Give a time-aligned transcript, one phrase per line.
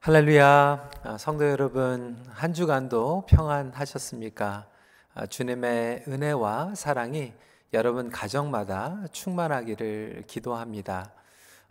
[0.00, 0.90] 할렐루야.
[1.02, 4.68] 아, 성도 여러분, 한 주간도 평안하셨습니까?
[5.14, 7.32] 아, 주님의 은혜와 사랑이
[7.72, 11.12] 여러분 가정마다 충만하기를 기도합니다.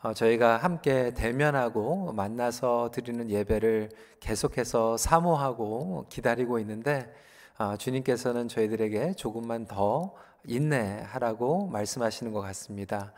[0.03, 7.09] 어, 저희가 함께 대면하고 만나서 드리는 예배를 계속해서 사모하고 기다리고 있는데
[7.57, 10.13] 아, 주님께서는 저희들에게 조금만 더
[10.43, 13.13] 인내하라고 말씀하시는 것 같습니다.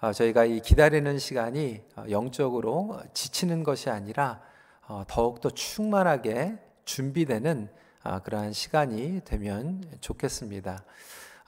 [0.00, 4.53] 어, 저희가 이 기다리는 시간이 어, 영적으로 지치는 것이 아니라 어,
[5.08, 7.68] 더욱더 충만하게 준비되는
[8.02, 10.84] 아, 그러한 시간이 되면 좋겠습니다.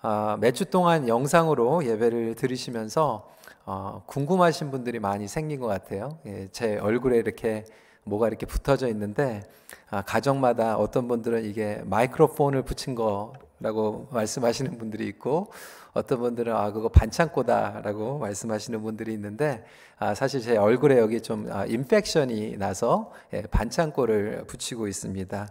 [0.01, 3.29] 아, 몇주 동안 영상으로 예배를 들으시면서
[3.67, 6.19] 어, 궁금하신 분들이 많이 생긴 것 같아요.
[6.25, 7.65] 예, 제 얼굴에 이렇게
[8.05, 9.43] 뭐가 이렇게 붙어져 있는데
[9.91, 15.51] 아, 가정마다 어떤 분들은 이게 마이크로폰을 붙인 거라고 말씀하시는 분들이 있고
[15.97, 19.65] 어떤 분들은 아 그거 반창고다라고 말씀하시는 분들이 있는데
[19.99, 25.49] 아, 사실 제 얼굴에 여기 좀 아, 인펙션이 나서 예, 반창고를 붙이고 있습니다.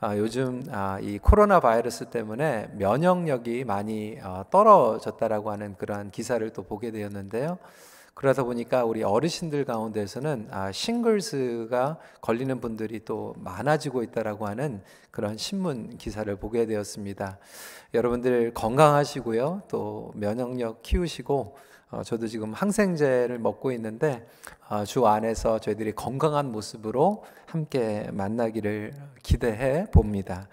[0.00, 6.62] 아, 요즘 아, 이 코로나 바이러스 때문에 면역력이 많이 어, 떨어졌다라고 하는 그러한 기사를 또
[6.62, 7.58] 보게 되었는데요.
[8.14, 15.96] 그러다 보니까 우리 어르신들 가운데서는 아, 싱글스가 걸리는 분들이 또 많아지고 있다라고 하는 그런 신문
[15.96, 17.38] 기사를 보게 되었습니다.
[17.94, 21.56] 여러분들 건강하시고요, 또 면역력 키우시고
[21.90, 24.26] 어, 저도 지금 항생제를 먹고 있는데
[24.68, 30.48] 어, 주 안에서 저희들이 건강한 모습으로 함께 만나기를 기대해 봅니다.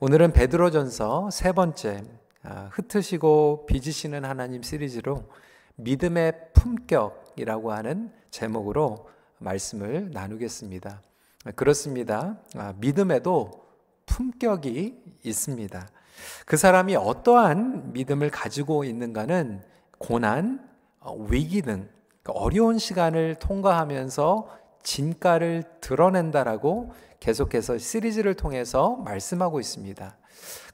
[0.00, 2.02] 오늘은 베드로전서 세 번째
[2.42, 5.22] 아, 흩으시고 빚으시는 하나님 시리즈로
[5.76, 11.02] 믿음의 품격이라고 하는 제목으로 말씀을 나누겠습니다.
[11.56, 12.38] 그렇습니다.
[12.56, 13.50] 아, 믿음에도
[14.06, 15.88] 품격이 있습니다.
[16.46, 19.62] 그 사람이 어떠한 믿음을 가지고 있는가는
[19.98, 20.68] 고난,
[21.00, 21.88] 어, 위기 등
[22.22, 24.48] 그러니까 어려운 시간을 통과하면서
[24.82, 30.16] 진가를 드러낸다라고 계속해서 시리즈를 통해서 말씀하고 있습니다.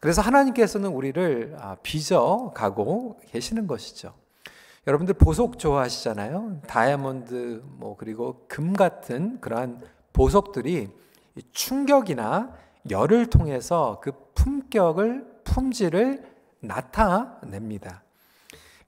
[0.01, 4.15] 그래서 하나님께서는 우리를 아, 빚어 가고 계시는 것이죠.
[4.89, 6.63] 여러분들 보석 좋아하시잖아요.
[6.67, 9.83] 다이아몬드 뭐 그리고 금 같은 그러한
[10.15, 10.89] 보석들이
[11.53, 12.55] 충격이나
[12.89, 16.25] 열을 통해서 그 품격을 품질을
[16.61, 18.03] 나타냅니다.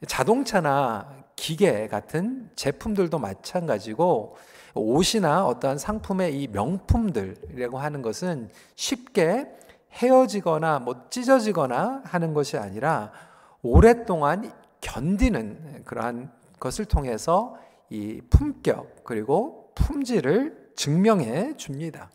[0.07, 4.37] 자동차나 기계 같은 제품들도 마찬가지고
[4.73, 9.55] 옷이나 어떠한 상품의 이 명품들이라고 하는 것은 쉽게
[9.93, 13.13] 헤어지거나 뭐 찢어지거나 하는 것이 아니라
[13.61, 14.51] 오랫동안
[14.81, 17.57] 견디는 그러한 것을 통해서
[17.89, 22.11] 이 품격 그리고 품질을 증명해 줍니다.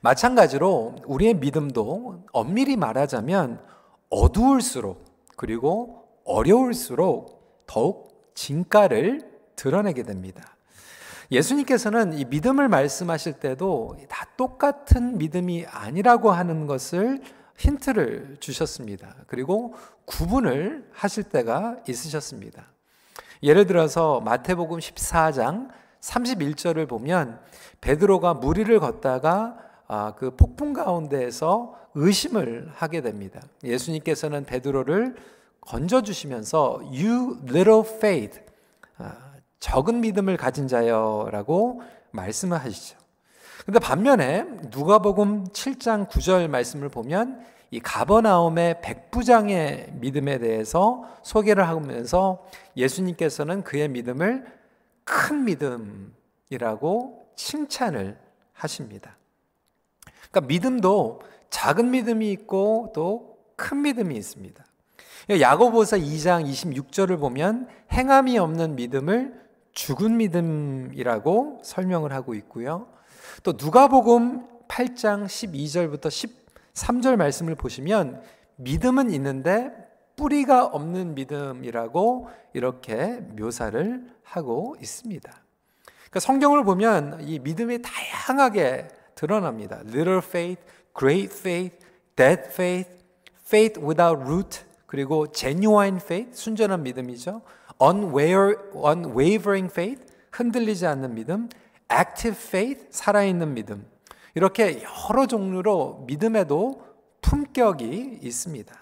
[0.00, 3.60] 마찬가지로 우리의 믿음도 엄밀히 말하자면
[4.10, 5.04] 어두울수록
[5.36, 10.56] 그리고 어려울수록 더욱 진가를 드러내게 됩니다.
[11.30, 17.20] 예수님께서는 이 믿음을 말씀하실 때도 다 똑같은 믿음이 아니라고 하는 것을
[17.58, 19.14] 힌트를 주셨습니다.
[19.26, 19.74] 그리고
[20.04, 22.66] 구분을 하실 때가 있으셨습니다.
[23.42, 25.68] 예를 들어서 마태복음 14장
[26.00, 27.40] 31절을 보면
[27.80, 29.58] 베드로가 무리를 걷다가
[29.88, 33.40] 아, 그 폭풍 가운데에서 의심을 하게 됩니다.
[33.64, 35.16] 예수님께서는 베드로를
[35.60, 38.40] 건져 주시면서 you little faith
[38.98, 39.16] 아,
[39.60, 42.96] 적은 믿음을 가진 자여라고 말씀을 하시죠.
[43.66, 52.46] 근데 반면에 누가복음 7장 9절 말씀을 보면 이 가버나움의 백부장의 믿음에 대해서 소개를 하면서
[52.76, 54.46] 예수님께서는 그의 믿음을
[55.04, 58.16] 큰 믿음이라고 칭찬을
[58.52, 59.18] 하십니다.
[60.30, 64.64] 그러니까 믿음도 작은 믿음이 있고 또 큰 믿음이 있습니다.
[65.28, 69.34] 야고보서 2장 26절을 보면 행함이 없는 믿음을
[69.72, 72.86] 죽은 믿음이라고 설명을 하고 있고요.
[73.46, 76.28] 또 누가복음 8장 12절부터
[76.74, 78.20] 3절 말씀을 보시면
[78.56, 79.70] 믿음은 있는데
[80.16, 85.30] 뿌리가 없는 믿음이라고 이렇게 묘사를 하고 있습니다.
[85.30, 89.76] 그러니까 성경을 보면 이 믿음이 다양하게 드러납니다.
[89.86, 90.60] Little faith,
[90.98, 91.78] great faith,
[92.16, 92.90] dead faith,
[93.46, 97.42] faith without root, 그리고 genuine faith, 순전한 믿음이죠.
[97.80, 101.48] unwavering faith, 흔들리지 않는 믿음,
[101.92, 103.86] active faith, 살아있는 믿음.
[104.34, 106.84] 이렇게 여러 종류로 믿음에도
[107.22, 108.74] 품격이 있습니다.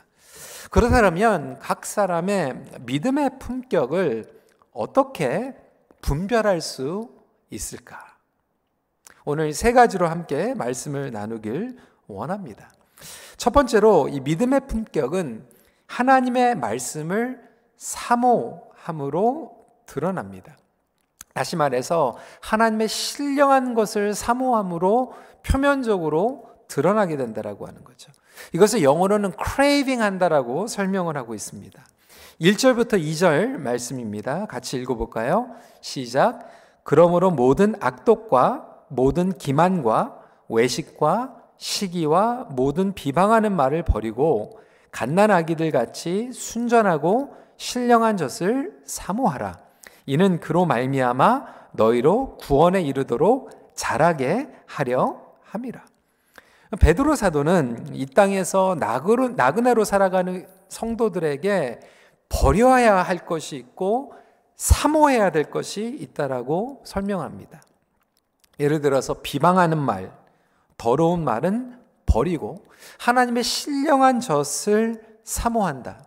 [0.70, 4.24] 그렇다면 각 사람의 믿음의 품격을
[4.72, 5.54] 어떻게
[6.00, 7.10] 분별할 수
[7.50, 8.16] 있을까?
[9.24, 12.70] 오늘 세 가지로 함께 말씀을 나누길 원합니다.
[13.36, 15.48] 첫 번째로 이 믿음의 품격은
[15.86, 17.40] 하나님의 말씀을
[17.76, 20.56] 사모함으로 드러납니다.
[21.34, 28.12] 다시 말해서 하나님의 신령한 것을 사모함으로 표면적으로 드러나게 된다라고 하는 거죠.
[28.52, 31.84] 이것을 영어로는 craving 한다라고 설명을 하고 있습니다.
[32.40, 34.46] 1절부터 2절 말씀입니다.
[34.46, 35.50] 같이 읽어 볼까요?
[35.80, 36.48] 시작.
[36.84, 44.58] 그러므로 모든 악독과 모든 기만과 외식과 시기와 모든 비방하는 말을 버리고
[44.92, 49.63] 갓난 아기들 같이 순전하고 신령한 젖을 사모하라.
[50.06, 55.84] 이는 그로 말미암아 너희로 구원에 이르도록 자라게 하려 함이라.
[56.80, 61.80] 베드로 사도는 이 땅에서 나그네로 살아가는 성도들에게
[62.28, 64.12] 버려야 할 것이 있고
[64.56, 67.62] 사모해야 될 것이 있다라고 설명합니다.
[68.60, 70.12] 예를 들어서 비방하는 말,
[70.76, 72.64] 더러운 말은 버리고
[72.98, 76.04] 하나님의 신령한 젖을 사모한다.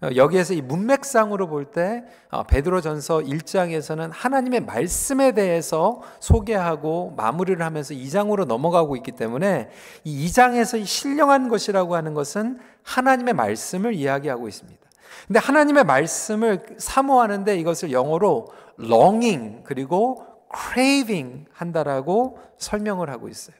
[0.00, 8.94] 여기에서 이 문맥상으로 볼때 어, 베드로전서 1장에서는 하나님의 말씀에 대해서 소개하고 마무리를 하면서 2장으로 넘어가고
[8.96, 9.70] 있기 때문에
[10.04, 14.80] 이 2장에서 이 신령한 것이라고 하는 것은 하나님의 말씀을 이야기하고 있습니다.
[15.26, 18.46] 근데 하나님의 말씀을 사모하는데 이것을 영어로
[18.78, 20.24] longing 그리고
[20.54, 23.56] craving 한다라고 설명을 하고 있어요.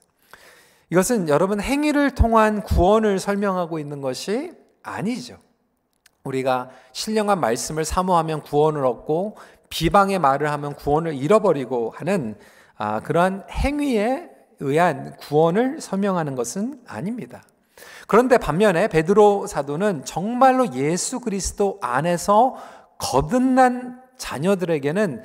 [0.91, 4.53] 이것은 여러분 행위를 통한 구원을 설명하고 있는 것이
[4.85, 5.37] 아니죠.
[6.29, 9.37] 우리가 신령한 말씀을 사모하면 구원을 얻고
[9.71, 12.37] 비방의 말을 하면 구원을 잃어버리고 하는
[12.77, 14.31] 아, 그러한 행위에
[14.61, 17.43] 의한 구원을 설명하는 것은 아닙니다.
[18.07, 22.57] 그런데 반면에 베드로 사도는 정말로 예수 그리스도 안에서
[22.99, 25.23] 거듭난 자녀들에게는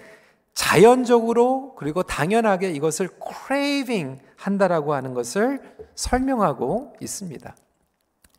[0.53, 5.61] 자연적으로 그리고 당연하게 이것을 craving 한다라고 하는 것을
[5.95, 7.55] 설명하고 있습니다.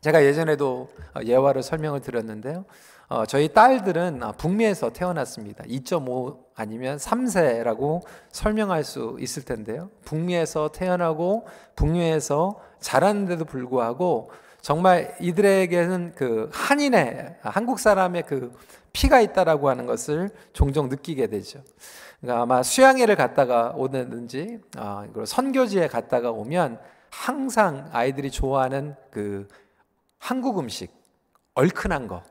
[0.05, 0.87] 제가 예전에도
[1.25, 2.65] 예화를 설명을 드렸는데요.
[3.07, 5.63] 어, 저희 딸들은 북미에서 태어났습니다.
[5.63, 9.89] 2.5 아니면 3세라고 설명할 수 있을 텐데요.
[10.03, 14.29] 북미에서 태어나고 북미에서 자랐는데도 불구하고
[14.61, 18.53] 정말 이들에게는 그 한인의 한국 사람의 그
[18.93, 21.63] 피가 있다라고 하는 것을 종종 느끼게 되죠.
[22.21, 26.77] 그러니까 아마 수양회를 갔다가 오든지 아, 선교지에 갔다가 오면
[27.09, 29.47] 항상 아이들이 좋아하는 그
[30.25, 30.91] 한국 음식
[31.53, 32.23] 얼큰한 거,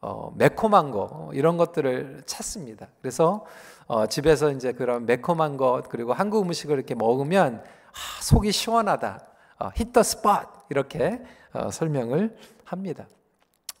[0.00, 2.86] 어, 매콤한 거 이런 것들을 찾습니다.
[3.00, 3.44] 그래서
[3.88, 9.26] 어, 집에서 이제 그런 매콤한 것 그리고 한국 음식을 이렇게 먹으면 아, 속이 시원하다,
[9.58, 11.20] 어, 히터 스팟 이렇게
[11.52, 13.08] 어, 설명을 합니다.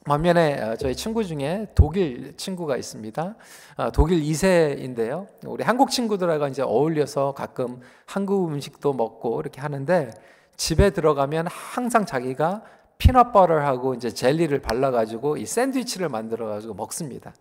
[0.04, 3.36] 반면에 어, 저희 친구 중에 독일 친구가 있습니다.
[3.76, 5.28] 어, 독일 2세인데요.
[5.46, 10.10] 우리 한국 친구들하고 이제 어울려서 가끔 한국 음식도 먹고 이렇게 하는데
[10.56, 12.64] 집에 들어가면 항상 자기가
[13.00, 17.34] 피넛버터하고 이제 젤리를 발라가지고 이 샌드위치를 만들어가지고 먹습니다.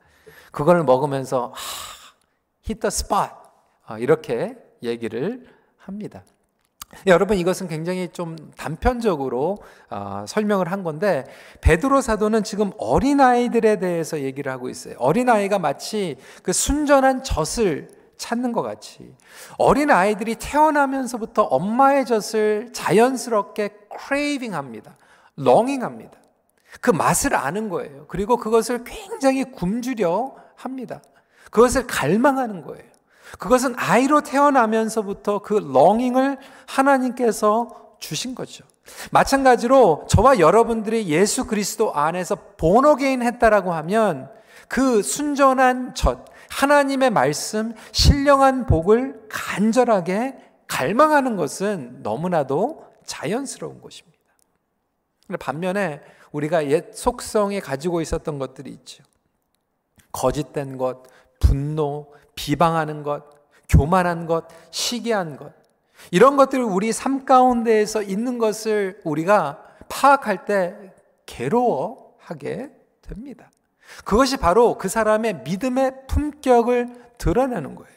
[0.51, 1.53] 그걸 먹으면서
[2.61, 3.37] 히터 스팟
[3.99, 5.45] 이렇게 얘기를
[5.77, 6.23] 합니다.
[7.05, 9.59] 여러분 이것은 굉장히 좀 단편적으로
[9.91, 11.25] 어, 설명을 한 건데
[11.61, 14.95] 베드로 사도는 지금 어린 아이들에 대해서 얘기를 하고 있어요.
[14.97, 19.15] 어린 아이가 마치 그 순전한 젖을 찾는 것 같이
[19.57, 24.95] 어린 아이들이 태어나면서부터 엄마의 젖을 자연스럽게 크레이빙합니다.
[25.39, 26.17] 렁잉합니다.
[26.81, 28.05] 그 맛을 아는 거예요.
[28.07, 31.01] 그리고 그것을 굉장히 굶주려 합니다.
[31.51, 32.83] 그것을 갈망하는 거예요.
[33.37, 37.69] 그것은 아이로 태어나면서부터 그 렁잉을 하나님께서
[37.99, 38.65] 주신 거죠.
[39.11, 44.31] 마찬가지로 저와 여러분들이 예수 그리스도 안에서 본어게인 했다라고 하면
[44.67, 54.18] 그 순전한 젖, 하나님의 말씀, 신령한 복을 간절하게 갈망하는 것은 너무나도 자연스러운 것입니다.
[55.37, 59.03] 반면에 우리가 옛 속성에 가지고 있었던 것들이 있죠.
[60.11, 61.03] 거짓된 것,
[61.39, 63.23] 분노, 비방하는 것,
[63.67, 65.53] 교만한 것, 시기한 것.
[66.11, 70.93] 이런 것들을 우리 삶 가운데에서 있는 것을 우리가 파악할 때
[71.25, 72.71] 괴로워하게
[73.01, 73.51] 됩니다.
[74.05, 77.89] 그것이 바로 그 사람의 믿음의 품격을 드러내는 거예요.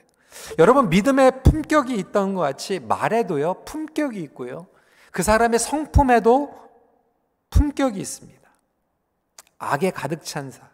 [0.58, 4.66] 여러분, 믿음의 품격이 있던 것 같이 말에도요, 품격이 있고요.
[5.10, 6.62] 그 사람의 성품에도
[7.52, 8.42] 품격이 있습니다.
[9.58, 10.68] 악에 가득 찬 사,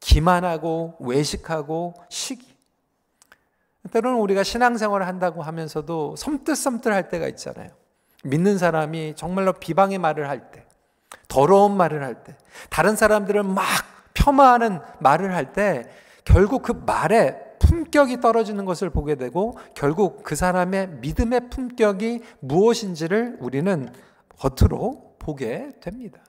[0.00, 2.56] 기만하고 외식하고 시기.
[3.92, 7.70] 때로는 우리가 신앙생활을 한다고 하면서도 섬뜩섬뜩 할 때가 있잖아요.
[8.24, 10.66] 믿는 사람이 정말로 비방의 말을 할 때,
[11.28, 12.36] 더러운 말을 할 때,
[12.68, 13.64] 다른 사람들을 막
[14.14, 15.88] 폄하하는 말을 할 때,
[16.24, 23.92] 결국 그 말에 품격이 떨어지는 것을 보게 되고, 결국 그 사람의 믿음의 품격이 무엇인지를 우리는
[24.38, 26.20] 겉으로 보게 됩니다.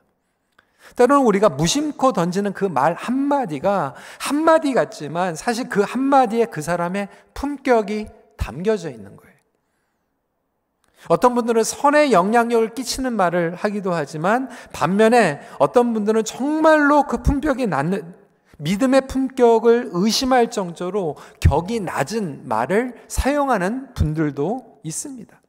[0.95, 8.07] 때로는 우리가 무심코 던지는 그 말 한마디가 한마디 같지만 사실 그 한마디에 그 사람의 품격이
[8.37, 9.35] 담겨져 있는 거예요.
[11.09, 18.15] 어떤 분들은 선의 영향력을 끼치는 말을 하기도 하지만 반면에 어떤 분들은 정말로 그 품격이 낮는
[18.57, 25.39] 믿음의 품격을 의심할 정도로 격이 낮은 말을 사용하는 분들도 있습니다.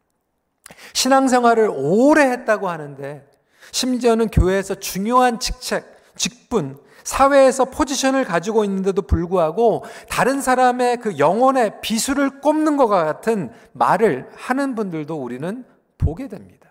[0.93, 3.28] 신앙생활을 오래 했다고 하는데
[3.73, 5.85] 심지어는 교회에서 중요한 직책,
[6.17, 14.29] 직분, 사회에서 포지션을 가지고 있는데도 불구하고 다른 사람의 그 영혼의 비수를 꼽는 것과 같은 말을
[14.35, 15.65] 하는 분들도 우리는
[15.97, 16.71] 보게 됩니다.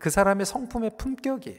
[0.00, 1.58] 그 사람의 성품의 품격이에요.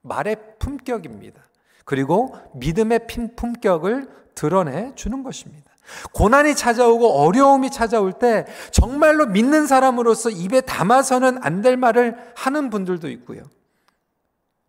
[0.00, 1.42] 말의 품격입니다.
[1.84, 5.70] 그리고 믿음의 품격을 드러내 주는 것입니다.
[6.12, 13.10] 고난이 찾아오고 어려움이 찾아올 때 정말로 믿는 사람으로서 입에 담아서는 안 될 말을 하는 분들도
[13.10, 13.42] 있고요.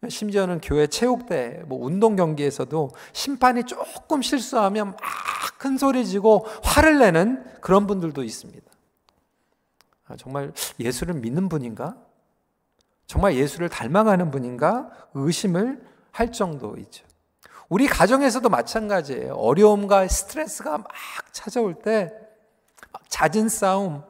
[0.10, 5.33] 심지어는 교회 체육대, 뭐 운동 경기에서도 심판이 조금 실수하면 막
[5.63, 8.69] 큰 소리 지고 화를 내는 그런 분들도 있습니다.
[10.10, 11.95] 아, 정말 예수를 믿는 분인가?
[13.07, 14.89] 정말 예수를 닮아가는 분인가?
[15.13, 15.81] 의심을
[16.12, 17.05] 할 정도이죠.
[17.69, 19.36] 우리 가정에서도 마찬가지예요.
[19.36, 20.88] 어려움과 스트레스가 막
[21.31, 22.12] 찾아올 때
[23.07, 24.03] 잦은 싸움,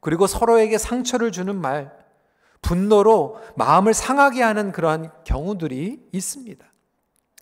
[0.00, 1.92] 그리고 서로에게 상처를 주는 말,
[2.62, 6.66] 분노로 마음을 상하게 하는 그러한 경우들이 있습니다.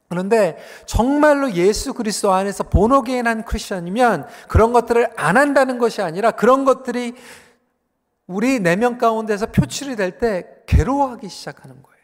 [0.08, 0.56] 그런데
[0.87, 7.14] 정말로 예수 그리스도 안에서 본어게인한 크리스천이면 그런 것들을 안 한다는 것이 아니라 그런 것들이
[8.26, 11.98] 우리 내면 가운데서 표출이 될 때 괴로워하기 시작하는 거예요.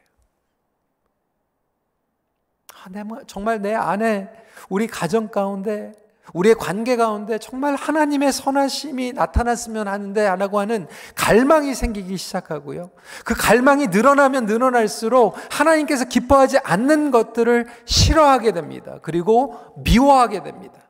[2.75, 4.31] 아, 내, 정말 내 안에
[4.69, 5.93] 우리 가정 가운데
[6.33, 12.91] 우리의 관계 가운데 정말 하나님의 선하심이 나타났으면 하는데 라고 하는 갈망이 생기기 시작하고요.
[13.25, 18.99] 그 갈망이 늘어나면 늘어날수록 하나님께서 기뻐하지 않는 것들을 싫어하게 됩니다.
[19.03, 20.81] 그리고 미워하게 됩니다.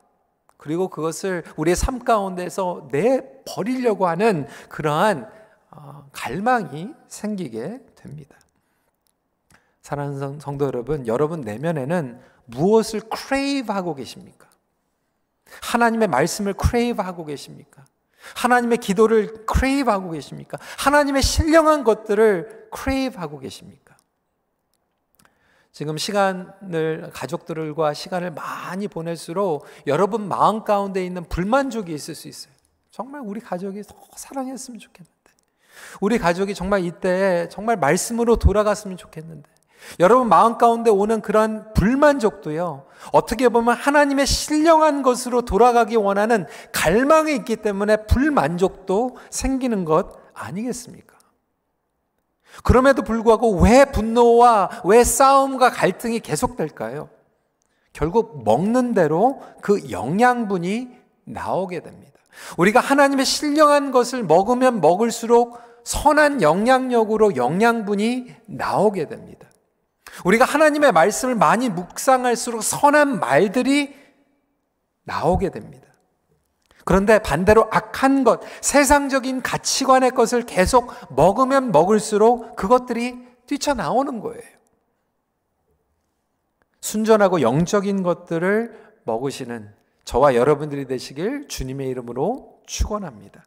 [0.57, 5.29] 그리고 그것을 우리의 삶 가운데서 내버리려고 하는 그러한
[5.69, 8.35] 어, 갈망이 생기게 됩니다.
[9.81, 14.44] 사랑하는 성도 여러분, 여러분 내면에는 무엇을 crave 하고 계십니까?
[15.61, 17.85] 하나님의 말씀을 crave 하고 계십니까?
[18.35, 20.57] 하나님의 기도를 crave 하고 계십니까?
[20.79, 23.95] 하나님의 신령한 것들을 crave 하고 계십니까?
[25.71, 32.53] 지금 시간을 가족들과 시간을 많이 보낼수록 여러분 마음 가운데 있는 불만족이 있을 수 있어요.
[32.91, 35.13] 정말 우리 가족이 더 사랑했으면 좋겠는데.
[35.99, 39.49] 우리 가족이 정말 이때 정말 말씀으로 돌아갔으면 좋겠는데.
[39.99, 42.85] 여러분 마음 가운데 오는 그러한 불만족도요.
[43.11, 51.15] 어떻게 보면 하나님의 신령한 것으로 돌아가기 원하는 갈망이 있기 때문에 불만족도 생기는 것 아니겠습니까?
[52.63, 57.09] 그럼에도 불구하고 왜 분노와 왜 싸움과 갈등이 계속될까요?
[57.93, 60.89] 결국 먹는 대로 그 영양분이
[61.25, 62.13] 나오게 됩니다.
[62.57, 69.47] 우리가 하나님의 신령한 것을 먹으면 먹을수록 선한 영향력으로 영양분이 나오게 됩니다.
[70.23, 73.95] 우리가 하나님의 말씀을 많이 묵상할수록 선한 말들이
[75.03, 75.85] 나오게 됩니다.
[76.85, 84.43] 그런데 반대로 악한 것, 세상적인 가치관의 것을 계속 먹으면 먹을수록 그것들이 뛰쳐나오는 거예요.
[86.81, 93.43] 순전하고 영적인 것들을 먹으시는 저와 여러분들이 되시길 주님의 이름으로 축원합니다.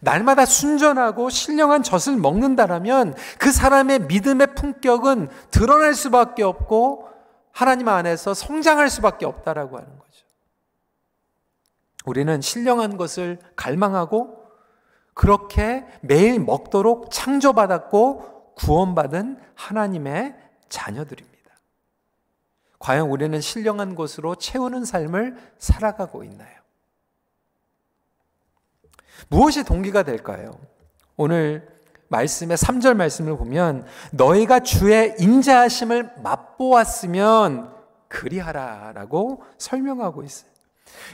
[0.00, 7.08] 날마다 순전하고 신령한 젖을 먹는다라면 그 사람의 믿음의 품격은 드러날 수밖에 없고
[7.52, 10.26] 하나님 안에서 성장할 수밖에 없다라고 하는 거죠.
[12.04, 14.42] 우리는 신령한 것을 갈망하고
[15.14, 20.34] 그렇게 매일 먹도록 창조받았고 구원받은 하나님의
[20.68, 21.32] 자녀들입니다.
[22.78, 26.61] 과연 우리는 신령한 것으로 채우는 삶을 살아가고 있나요?
[29.28, 30.58] 무엇이 동기가 될까요?
[31.16, 31.66] 오늘
[32.08, 37.72] 말씀의 3절 말씀을 보면 너희가 주의 인자하심을 맛보았으면
[38.08, 40.52] 그리하라라고 설명하고 있어요.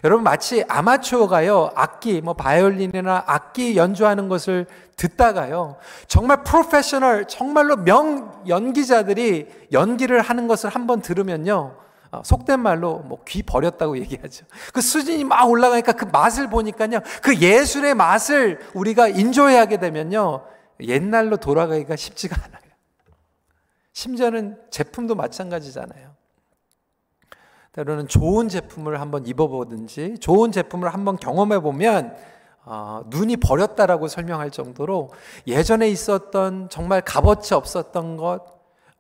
[0.05, 5.77] 여러분 마치 아마추어가요 악기 뭐 바이올린이나 악기 연주하는 것을 듣다가요
[6.09, 11.88] 정말 프로페셔널 정말로 명 연기자들이 연기를 하는 것을 한번 들으면요 어,
[12.25, 14.47] 속된 말로 뭐 귀 버렸다고 얘기하죠.
[14.73, 17.01] 그 수준이 막 올라가니까 그 맛을 보니까요.
[17.23, 20.45] 그 예술의 맛을 우리가 인조해하게 되면요.
[20.81, 22.59] 옛날로 돌아가기가 쉽지가 않아요.
[23.93, 26.09] 심지어는 제품도 마찬가지잖아요.
[27.73, 32.17] 때로는 좋은 제품을 한번 입어보든지 좋은 제품을 한번 경험해 보면
[32.65, 35.11] 어, 눈이 버렸다라고 설명할 정도로
[35.47, 38.58] 예전에 있었던 정말 값어치 없었던 것,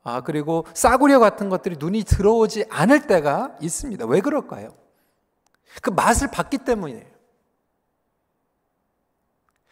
[0.08, 4.06] 아, 그리고 싸구려 같은 것들이 눈이 들어오지 않을 때가 있습니다.
[4.06, 4.74] 왜 그럴까요?
[5.82, 7.18] 그 맛을 봤기 때문이에요.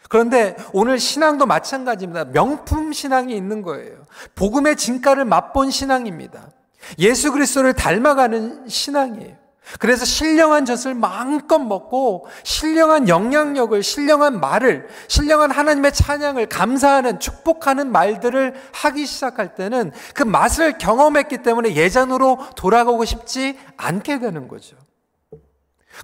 [0.08, 2.26] 그런데 오늘 신앙도 마찬가지입니다.
[2.26, 4.04] 명품 신앙이 있는 거예요.
[4.34, 6.50] 복음의 진가를 맛본 신앙입니다.
[6.98, 9.45] 예수 그리스도를 닮아가는 신앙이에요.
[9.80, 18.54] 그래서 신령한 젖을 마음껏 먹고 신령한 영향력을, 신령한 말을, 신령한 하나님의 찬양을 감사하는, 축복하는 말들을
[18.72, 24.76] 하기 시작할 때는 그 맛을 경험했기 때문에 예전으로 돌아가고 싶지 않게 되는 거죠.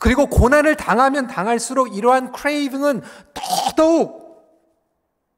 [0.01, 3.03] 그리고 고난을 당하면 당할수록 이러한 craving은
[3.35, 4.23] 더더욱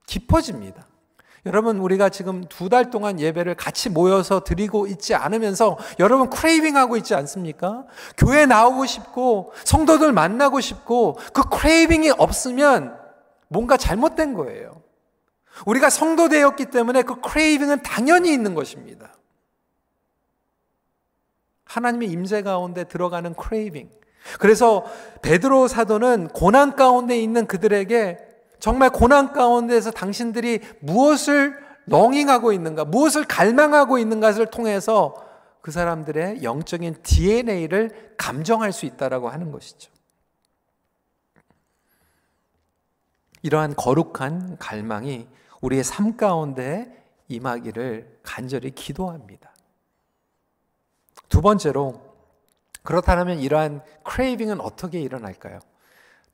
[0.07, 0.87] 깊어집니다.
[1.47, 6.97] 여러분, 우리가 지금 두 달 동안 예배를 같이 모여서 드리고 있지 않으면서 여러분 craving 하고
[6.97, 7.85] 있지 않습니까?
[8.17, 12.97] 교회 나오고 싶고, 성도들 만나고 싶고, 그 craving이 없으면
[13.49, 14.83] 뭔가 잘못된 거예요.
[15.67, 19.13] 우리가 성도 되었기 때문에 그 craving은 당연히 있는 것입니다.
[21.67, 23.91] 하나님의 임재 가운데 들어가는 craving.
[24.39, 24.85] 그래서
[25.23, 28.34] 베드로 사도는 고난 가운데 있는 그들에게
[28.65, 35.15] 정말 고난 가운데서 당신들이 무엇을 longing하고 있는가, 무엇을 갈망하고 있는가를 통해서
[35.61, 39.93] 그 사람들의 영적인 DNA를 감정할 수 있다라고 하는 것이죠.
[43.43, 45.29] 이러한 거룩한 갈망이
[45.61, 49.55] 우리의 삶 가운데 임하기를 간절히 기도합니다.
[51.29, 52.01] 두 번째로
[52.83, 55.61] 그렇다면 이러한 크레이빙은 어떻게 일어날까요?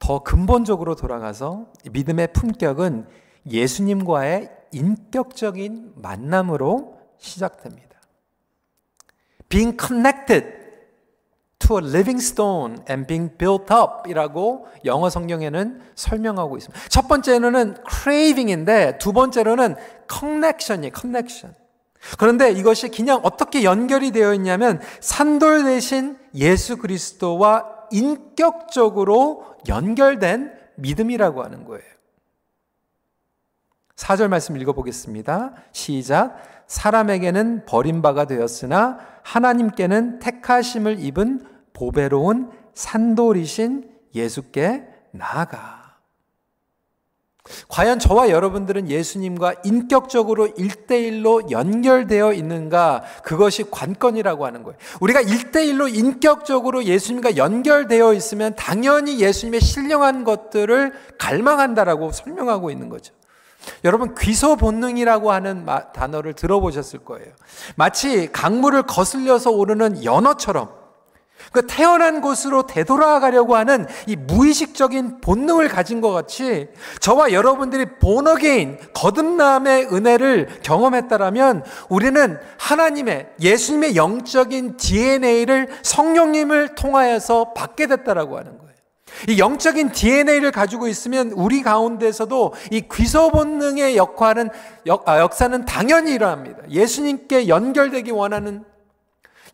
[0.00, 3.07] 더 근본적으로 돌아가서 믿음의 품격은
[3.49, 8.00] 예수님과의 인격적인 만남으로 시작됩니다.
[9.49, 10.47] Being connected
[11.59, 16.88] to a living stone and being built up 이라고 영어 성경에는 설명하고 있습니다.
[16.88, 19.76] 첫 번째로는 craving인데 두 번째로는
[20.11, 21.54] connection이 connection.
[22.19, 31.65] 그런데 이것이 그냥 어떻게 연결이 되어 있냐면 산돌 대신 예수 그리스도와 인격적으로 연결된 믿음이라고 하는
[31.65, 31.85] 거예요.
[33.97, 35.55] 4절 말씀 읽어보겠습니다.
[35.73, 36.37] 시작.
[36.67, 45.79] 사람에게는 버림바가 되었으나 하나님께는 택하심을 입은 보배로운 산돌이신 예수께 나아가.
[47.69, 53.02] 과연 저와 여러분들은 예수님과 인격적으로 일대일로 연결되어 있는가?
[53.23, 54.78] 그것이 관건이라고 하는 거예요.
[55.00, 63.15] 우리가 일대일로 인격적으로 예수님과 연결되어 있으면 당연히 예수님의 신령한 것들을 갈망한다라고 설명하고 있는 거죠.
[63.84, 67.32] 여러분 귀소 본능이라고 하는 단어를 들어보셨을 거예요.
[67.76, 70.79] 마치 강물을 거슬려서 오르는 연어처럼
[71.53, 76.69] 그 태어난 곳으로 되돌아가려고 하는 이 무의식적인 본능을 가진 것 같이
[77.00, 88.39] 저와 여러분들이 본어게인 거듭남의 은혜를 경험했다라면 우리는 하나님의 예수님의 영적인 DNA를 성령님을 통하여서 받게 됐다라고
[88.39, 88.71] 하는 거예요.
[89.29, 94.50] 이 영적인 DNA를 가지고 있으면 우리 가운데서도 이 귀소 본능의 역할은
[94.87, 96.59] 역, 아, 역사는 당연히 일어납니다.
[96.71, 98.65] 예수님께 연결되기 원하는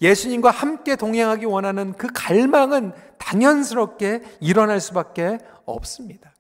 [0.01, 6.35] 예수님과 함께 동행하기 원하는 그 갈망은 당연스럽게 일어날 수밖에 없습니다.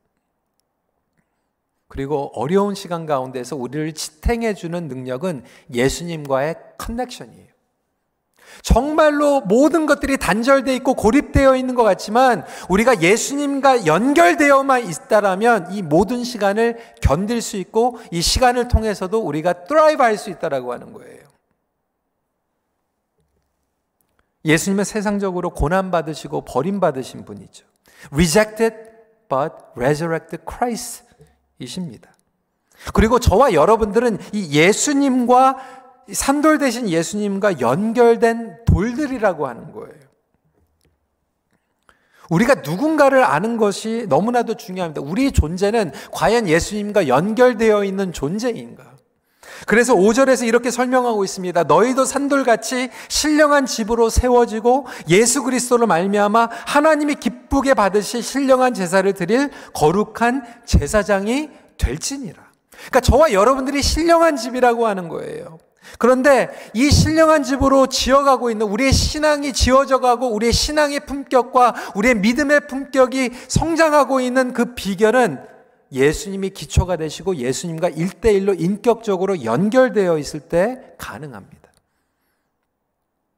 [1.88, 7.46] 그리고 어려운 시간 가운데서 우리를 지탱해 주는 능력은 예수님과의 커넥션이에요.
[8.62, 16.24] 정말로 모든 것들이 단절되어 있고 고립되어 있는 것 같지만 우리가 예수님과 연결되어만 있다라면 이 모든
[16.24, 21.25] 시간을 견딜 수 있고 이 시간을 통해서도 우리가 드라이브 할 수 있다라고 하는 거예요.
[24.46, 27.66] 예수님은 세상적으로 고난받으시고 버림받으신 분이죠.
[28.12, 28.74] Rejected
[29.28, 31.04] but resurrected Christ
[31.58, 32.10] 이십니다.
[32.94, 35.56] 그리고 저와 여러분들은 이 예수님과
[36.12, 40.06] 산돌 대신 예수님과 연결된 돌들이라고 하는 거예요.
[42.28, 45.00] 우리가 누군가를 아는 것이 너무나도 중요합니다.
[45.00, 48.95] 우리 존재는 과연 예수님과 연결되어 있는 존재인가?
[49.64, 51.64] 그래서 5절에서 이렇게 설명하고 있습니다.
[51.64, 60.44] 너희도 산돌같이 신령한 집으로 세워지고 예수 그리스도로 말미암아 하나님이 기쁘게 받으실 신령한 제사를 드릴 거룩한
[60.64, 62.42] 제사장이 될지니라.
[62.70, 65.58] 그러니까 저와 여러분들이 신령한 집이라고 하는 거예요.
[65.98, 72.66] 그런데 이 신령한 집으로 지어가고 있는 우리의 신앙이 지어져 가고 우리의 신앙의 품격과 우리의 믿음의
[72.66, 75.55] 품격이 성장하고 있는 그 비결은
[75.92, 81.56] 예수님이 기초가 되시고 예수님과 일대일로 인격적으로 연결되어 있을 때 가능합니다.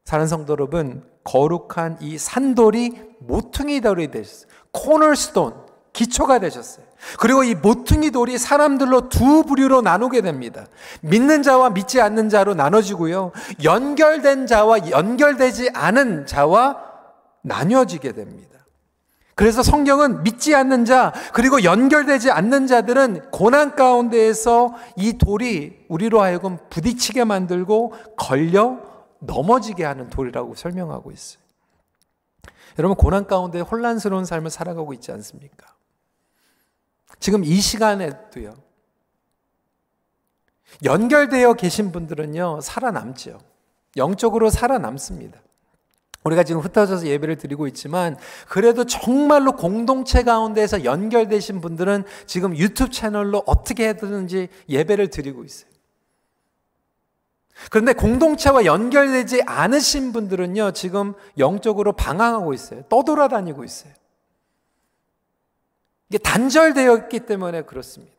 [0.04, 4.48] 사는 성도 여러분, 거룩한 이 산돌이 모퉁이 돌이 됐어요.
[4.72, 6.86] 코너스톤, 기초가 되셨어요.
[7.18, 10.66] 그리고 이 모퉁이 돌이 사람들로 두 부류로 나누게 됩니다.
[11.02, 13.32] 믿는 자와 믿지 않는 자로 나눠지고요.
[13.62, 16.78] 연결된 자와 연결되지 않은 자와
[17.42, 18.57] 나뉘어지게 됩니다.
[19.38, 26.58] 그래서 성경은 믿지 않는 자, 그리고 연결되지 않는 자들은 고난 가운데에서 이 돌이 우리로 하여금
[26.70, 28.80] 부딪히게 만들고 걸려
[29.20, 31.40] 넘어지게 하는 돌이라고 설명하고 있어요.
[32.80, 35.72] 여러분, 고난 가운데 혼란스러운 삶을 살아가고 있지 않습니까?
[37.20, 38.56] 지금 이 시간에도요.
[40.82, 43.38] 연결되어 계신 분들은요, 살아남죠.
[43.96, 45.38] 영적으로 살아남습니다.
[46.28, 48.16] 우리가 지금 흩어져서 예배를 드리고 있지만
[48.48, 55.68] 그래도 정말로 공동체 가운데에서 연결되신 분들은 지금 유튜브 채널로 어떻게 해든지 예배를 드리고 있어요.
[57.70, 62.82] 그런데 공동체와 연결되지 않으신 분들은요, 지금 영적으로 방황하고 있어요.
[62.82, 63.92] 떠돌아다니고 있어요.
[66.08, 68.14] 이게 단절되어 있기 때문에 그렇습니다.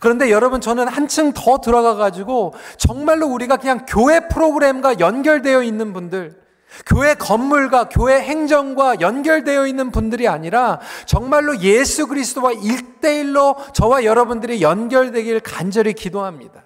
[0.00, 6.41] 그런데 여러분 저는 한층 더 들어가 가지고 정말로 우리가 그냥 교회 프로그램과 연결되어 있는 분들
[6.86, 15.40] 교회 건물과 교회 행정과 연결되어 있는 분들이 아니라 정말로 예수 그리스도와 일대일로 저와 여러분들이 연결되길
[15.40, 16.64] 간절히 기도합니다.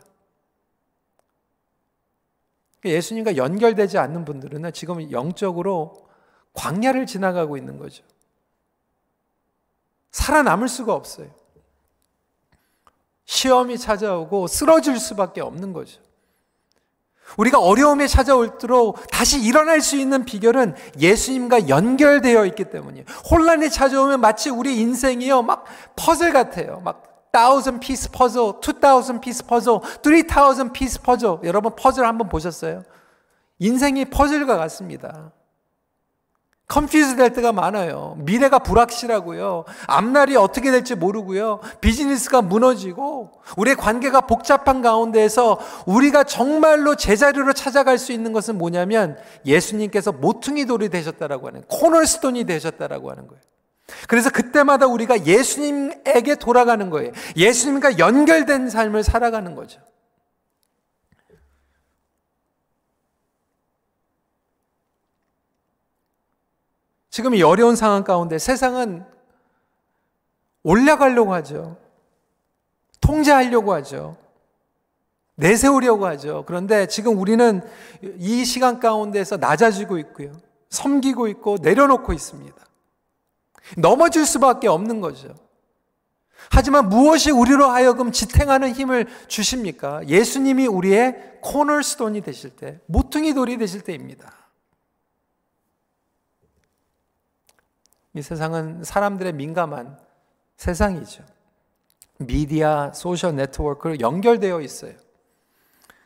[2.85, 6.07] 예수님과 연결되지 않는 분들은 지금 영적으로
[6.53, 8.05] 광야를 지나가고 있는 거죠.
[10.13, 11.29] 살아남을 수가 없어요.
[13.25, 16.01] 시험이 찾아오고 쓰러질 수밖에 없는 거죠.
[17.37, 23.05] 우리가 어려움에 찾아올수록 다시 일어날 수 있는 비결은 예수님과 연결되어 있기 때문이에요.
[23.31, 25.65] 혼란이 찾아오면 마치 우리 인생이요, 막
[25.97, 26.81] 퍼즐 같아요.
[26.85, 31.39] 막 thousand piece puzzle, two thousand piece puzzle, three thousand piece puzzle.
[31.45, 32.83] 여러분 퍼즐 한번 보셨어요?
[33.59, 35.33] 인생이 퍼즐과 같습니다.
[36.69, 38.17] 컨퓨즈 될 때가 많아요.
[38.19, 39.65] 미래가 불확실하고요.
[39.87, 41.61] 앞날이 어떻게 될지 모르고요.
[41.81, 50.11] 비즈니스가 무너지고 우리의 관계가 복잡한 가운데에서 우리가 정말로 제자리로 찾아갈 수 있는 것은 뭐냐면 예수님께서
[50.11, 53.41] 모퉁이 돌이 되셨다라고 하는 코널스톤이 되셨다라고 하는 거예요.
[54.09, 57.13] 그래서 그때마다 우리가 예수님에게 돌아가는 거예요.
[57.37, 59.81] 예수님과 연결된 삶을 살아가는 거죠.
[67.17, 69.03] 지금 이 어려운 상황 가운데 세상은
[70.63, 71.79] 올라가려고 하죠.
[73.01, 74.19] 통제하려고 하죠.
[75.37, 76.45] 내세우려고 하죠.
[76.47, 77.63] 그런데 지금 우리는
[78.19, 80.31] 이 시간 가운데서 낮아지고 있고요.
[80.69, 82.55] 섬기고 있고 내려놓고 있습니다.
[83.79, 85.35] 넘어질 수밖에 없는 거죠.
[86.51, 90.07] 하지만 무엇이 우리로 하여금 지탱하는 힘을 주십니까?
[90.07, 94.46] 예수님이 우리의 코널스톤이 되실 때, 모퉁이 돌이 되실 때입니다.
[98.17, 99.99] 이 세상은 사람들의 민감한
[100.57, 101.23] 세상이죠.
[102.19, 104.95] 미디어, 소셜 네트워크로 연결되어 있어요.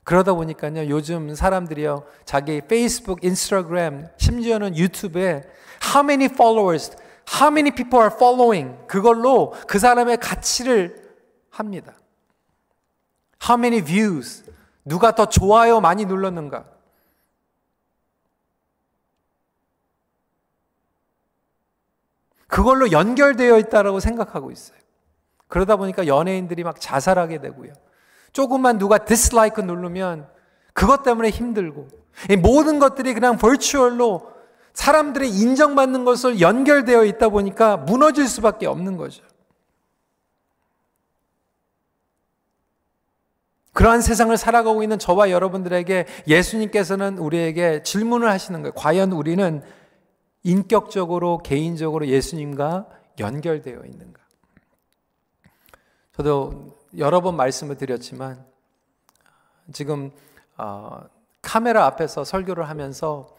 [0.02, 5.44] 그러다 보니까요, 요즘 사람들이요, 자기 페이스북, 인스타그램, 심지어는 유튜브에
[5.84, 6.96] how many followers,
[7.32, 11.14] how many people are following, 그걸로 그 사람의 가치를
[11.50, 11.94] 합니다.
[13.40, 14.42] how many views,
[14.84, 16.64] 누가 더 좋아요 많이 눌렀는가.
[22.50, 24.78] 그걸로 연결되어 있다라고 생각하고 있어요.
[25.48, 27.72] 그러다 보니까 연예인들이 막 자살하게 되고요.
[28.32, 30.28] 조금만 누가 디스라이크 누르면
[30.74, 31.88] 그것 때문에 힘들고
[32.42, 34.30] 모든 것들이 그냥 벌추얼로
[34.72, 39.22] 사람들의 인정받는 것을 연결되어 있다 보니까 무너질 수밖에 없는 거죠.
[43.72, 48.72] 그러한 세상을 살아가고 있는 저와 여러분들에게 예수님께서는 우리에게 질문을 하시는 거예요.
[48.74, 49.62] 과연 우리는
[50.42, 54.20] 인격적으로 개인적으로 예수님과 연결되어 있는가?
[56.16, 58.44] 저도 여러 번 말씀을 드렸지만
[59.72, 60.10] 지금
[60.56, 61.02] 어,
[61.42, 63.36] 카메라 앞에서 설교를 하면서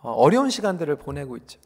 [0.00, 1.60] 어, 어려운 시간들을 보내고 있죠.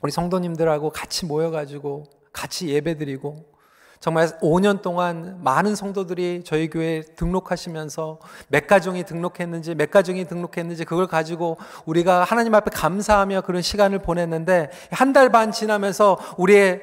[0.00, 3.57] 우리 성도님들하고 같이 모여가지고 같이 예배드리고
[4.00, 11.06] 정말 5년 동안 많은 성도들이 저희 교회에 등록하시면서 몇 가정이 등록했는지 몇 가정이 등록했는지 그걸
[11.08, 16.82] 가지고 우리가 하나님 앞에 감사하며 그런 시간을 보냈는데 한 달 반 지나면서 우리의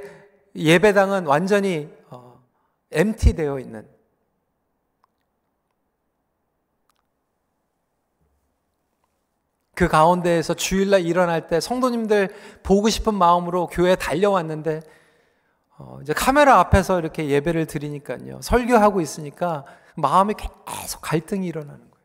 [0.56, 2.40] 예배당은 완전히 어,
[2.92, 3.88] MT 되어 있는.
[9.76, 12.30] 그 가운데에서 주일날 일어날 때 성도님들
[12.64, 14.82] 보고 싶은 마음으로 교회에 달려왔는데
[15.78, 18.42] 어, 이제 카메라 앞에서 이렇게 예배를 드리니까요.
[18.42, 21.96] 설교하고 있으니까 마음에 계속 갈등이 일어나는 거예요.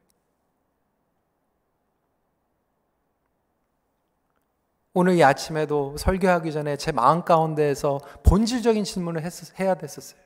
[4.92, 10.20] 오늘 이 아침에도 설교하기 전에 제 마음 가운데에서 본질적인 질문을 했, 해야 됐었어요.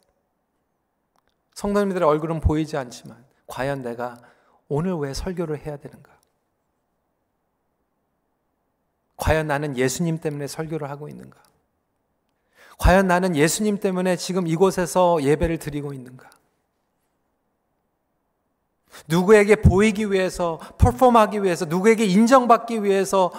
[1.54, 4.18] 성도님들의 얼굴은 보이지 않지만 과연 내가
[4.68, 6.12] 오늘 왜 설교를 해야 되는가?
[9.16, 11.42] 과연 나는 예수님 때문에 설교를 하고 있는가?
[12.78, 16.30] 과연 나는 예수님 때문에 지금 이곳에서 예배를 드리고 있는가?
[19.08, 23.32] 누구에게 보이기 위해서, 퍼폼하기 위해서, 누구에게 인정받기 위해서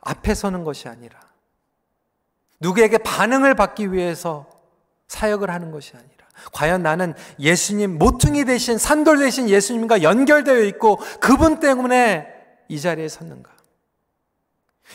[0.00, 1.18] 앞에 서는 것이 아니라,
[2.60, 4.46] 누구에게 반응을 받기 위해서
[5.08, 6.10] 사역을 하는 것이 아니라,
[6.52, 12.28] 과연 나는 예수님, 모퉁이 대신, 산돌 대신 예수님과 연결되어 있고, 그분 때문에
[12.68, 13.59] 이 자리에 섰는가?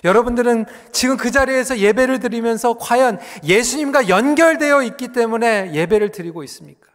[0.03, 6.89] 여러분들은 지금 그 자리에서 예배를 드리면서 과연 예수님과 연결되어 있기 때문에 예배를 드리고 있습니까?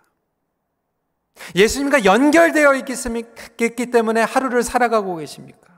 [1.55, 5.71] 예수님과 연결되어 있기 때문에 하루를 살아가고 계십니까?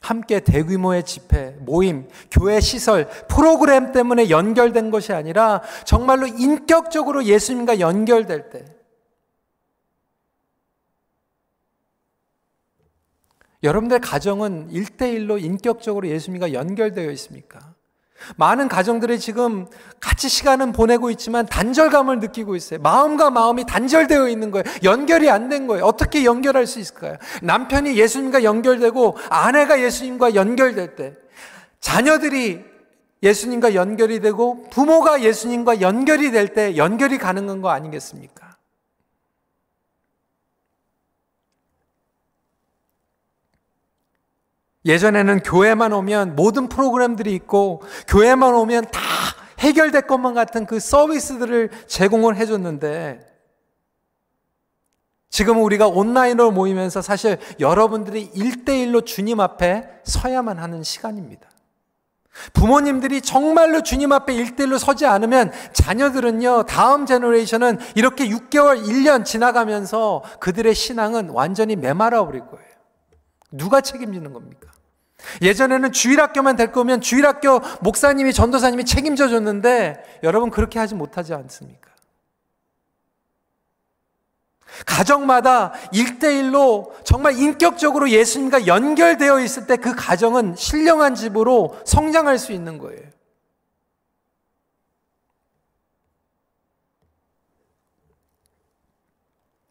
[0.00, 8.50] 함께 대규모의 집회, 모임, 교회 시설, 프로그램 때문에 연결된 것이 아니라 정말로 인격적으로 예수님과 연결될
[8.50, 8.64] 때
[13.62, 17.60] 여러분들 가정은 일대일로 인격적으로 예수님과 연결되어 있습니까?
[18.36, 19.66] 많은 가정들이 지금
[19.98, 22.78] 같이 시간은 보내고 있지만 단절감을 느끼고 있어요.
[22.80, 24.64] 마음과 마음이 단절되어 있는 거예요.
[24.84, 25.84] 연결이 안 된 거예요.
[25.84, 27.16] 어떻게 연결할 수 있을까요?
[27.42, 31.14] 남편이 예수님과 연결되고 아내가 예수님과 연결될 때,
[31.80, 32.64] 자녀들이
[33.24, 38.41] 예수님과 연결이 되고 부모가 예수님과 연결이 될 때 연결이 가능한 거 아니겠습니까?
[44.84, 49.00] 예전에는 교회만 오면 모든 프로그램들이 있고 교회만 오면 다
[49.60, 53.32] 해결될 것만 같은 그 서비스들을 제공을 해줬는데
[55.30, 61.48] 지금 우리가 온라인으로 모이면서 사실 여러분들이 일대일로 주님 앞에 서야만 하는 시간입니다.
[62.52, 70.74] 부모님들이 정말로 주님 앞에 일대일로 서지 않으면 자녀들은요, 다음 제너레이션은 이렇게 6개월, 1년 지나가면서 그들의
[70.74, 72.72] 신앙은 완전히 메말아 버릴 거예요.
[73.52, 74.71] 누가 책임지는 겁니까?
[75.40, 81.90] 예전에는 주일학교만 될 거면 주일학교 목사님이 전도사님이 책임져 줬는데 여러분 그렇게 하지 못하지 않습니까?
[84.86, 92.78] 가정마다 일대일로 정말 인격적으로 예수님과 연결되어 있을 때 그 가정은 신령한 집으로 성장할 수 있는
[92.78, 93.02] 거예요.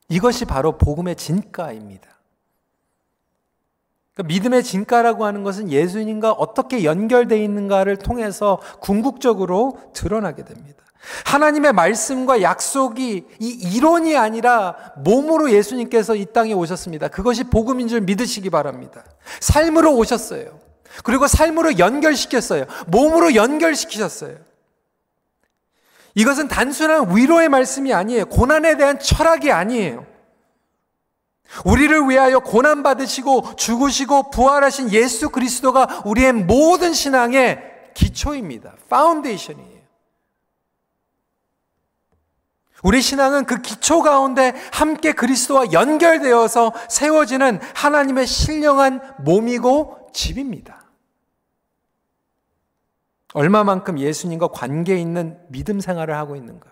[0.10, 2.11] 이것이 바로 복음의 진가입니다.
[4.22, 10.84] 그러니까 믿음의 진가라고 하는 것은 예수님과 어떻게 연결되어 있는가를 통해서 궁극적으로 드러나게 됩니다.
[11.26, 17.08] 하나님의 말씀과 약속이 이 이론이 아니라 몸으로 예수님께서 이 땅에 오셨습니다.
[17.08, 19.04] 그것이 복음인 줄 믿으시기 바랍니다.
[19.40, 20.60] 삶으로 오셨어요.
[21.04, 22.66] 그리고 삶으로 연결시켰어요.
[22.88, 24.36] 몸으로 연결시키셨어요.
[26.14, 28.26] 이것은 단순한 위로의 말씀이 아니에요.
[28.26, 30.11] 고난에 대한 철학이 아니에요.
[31.66, 38.76] 우리를 위하여 고난 받으시고 죽으시고 부활하신 예수 그리스도가 우리의 모든 신앙의 기초입니다.
[38.90, 39.82] foundation이에요.
[42.84, 50.82] 우리 신앙은 그 기초 가운데 함께 그리스도와 연결되어서 세워지는 하나님의 신령한 몸이고 집입니다.
[53.34, 56.70] 얼마만큼 예수님과 관계 있는 믿음 생활을 하고 있는가?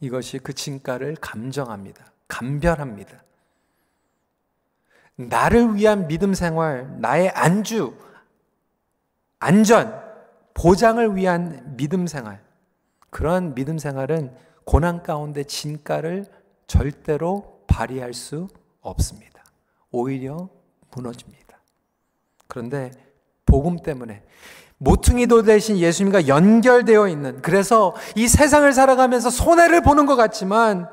[0.00, 2.12] 이것이 그 진가를 감정합니다.
[2.28, 3.24] 감별합니다.
[5.16, 7.94] 나를 위한 믿음 생활, 나의 안주,
[9.40, 10.00] 안전,
[10.54, 12.40] 보장을 위한 믿음 생활,
[13.10, 16.26] 그런 믿음 생활은 고난 가운데 진가를
[16.66, 18.48] 절대로 발휘할 수
[18.80, 19.42] 없습니다.
[19.90, 20.48] 오히려
[20.94, 21.58] 무너집니다.
[22.46, 22.90] 그런데
[23.46, 24.22] 복음 때문에
[24.78, 30.88] 모퉁이도 대신 예수님과 연결되어 있는 그래서 이 세상을 살아가면서 손해를 보는 것 같지만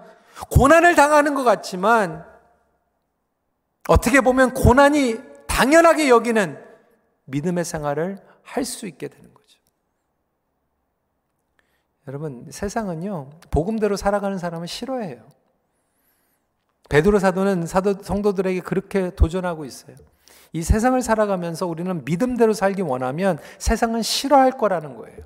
[0.50, 2.26] 고난을 당하는 것 같지만
[3.88, 6.63] 어떻게 보면 고난이 당연하게 여기는
[7.26, 9.60] 믿음의 생활을 할 수 있게 되는 거죠.
[12.08, 15.28] 여러분, 세상은요, 복음대로 살아가는 사람은 싫어해요.
[16.89, 19.95] 베드로 사도는 사도 성도들에게 그렇게 도전하고 있어요.
[20.54, 25.17] 이 세상을 살아가면서 우리는 믿음대로 살기 원하면 세상은 싫어할 거라는 거예요.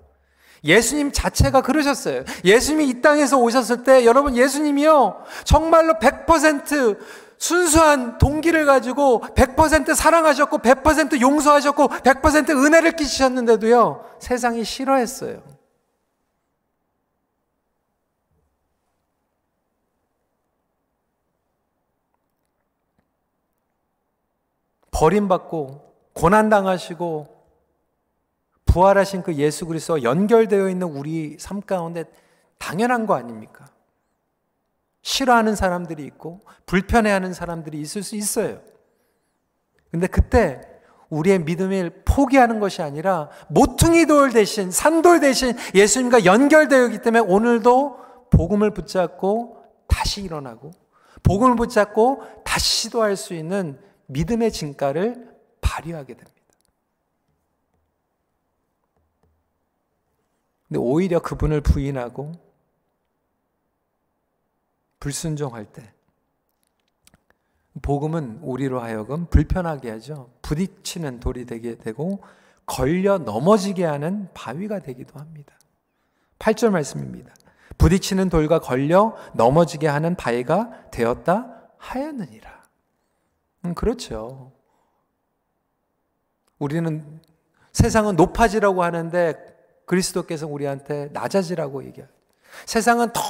[0.63, 2.24] 예수님 자체가 그러셨어요.
[2.43, 5.24] 예수님이 이 땅에서 오셨을 때 여러분 예수님이요.
[5.43, 6.98] 정말로 100%
[7.38, 14.06] 순수한 동기를 가지고 100% 사랑하셨고 100% 용서하셨고 100% 은혜를 끼치셨는데도요.
[14.19, 15.41] 세상이 싫어했어요.
[24.91, 27.38] 버림받고 고난당하시고
[28.69, 32.03] 부활하신 그 예수 그리스도와 연결되어 있는 우리 삶 가운데
[32.60, 33.65] 당연한 거 아닙니까?
[35.01, 38.62] 싫어하는 사람들이 있고 불편해하는 사람들이 있을 수 있어요.
[39.91, 40.62] 근데 그때
[41.10, 47.97] 우리의 믿음을 포기하는 것이 아니라 모퉁이 돌 대신 산돌 대신 예수님과 연결되어 있기 때문에 오늘도
[48.29, 50.71] 복음을 붙잡고 다시 일어나고
[51.23, 55.27] 복음을 붙잡고 다시 시도할 수 있는 믿음의 진가를
[55.62, 56.38] 발휘하게 됩니다.
[60.69, 62.32] 근데 오히려 그분을 부인하고
[64.99, 65.91] 불순종할 때
[67.82, 70.29] 복음은 우리로 하여금 불편하게 하죠.
[70.41, 72.21] 부딪히는 돌이 되게 되고
[72.65, 75.58] 걸려 넘어지게 하는 바위가 되기도 합니다.
[76.38, 77.34] 8절 말씀입니다.
[77.77, 82.63] 부딪히는 돌과 걸려 넘어지게 하는 바위가 되었다 하였느니라.
[83.65, 84.51] 음, 그렇죠.
[86.60, 87.21] 우리는
[87.71, 89.48] 세상은 높아지라고 하는데
[89.89, 92.08] 그리스도께서 우리한테 낮아지라고 얘기해요.
[92.67, 93.21] 세상은 더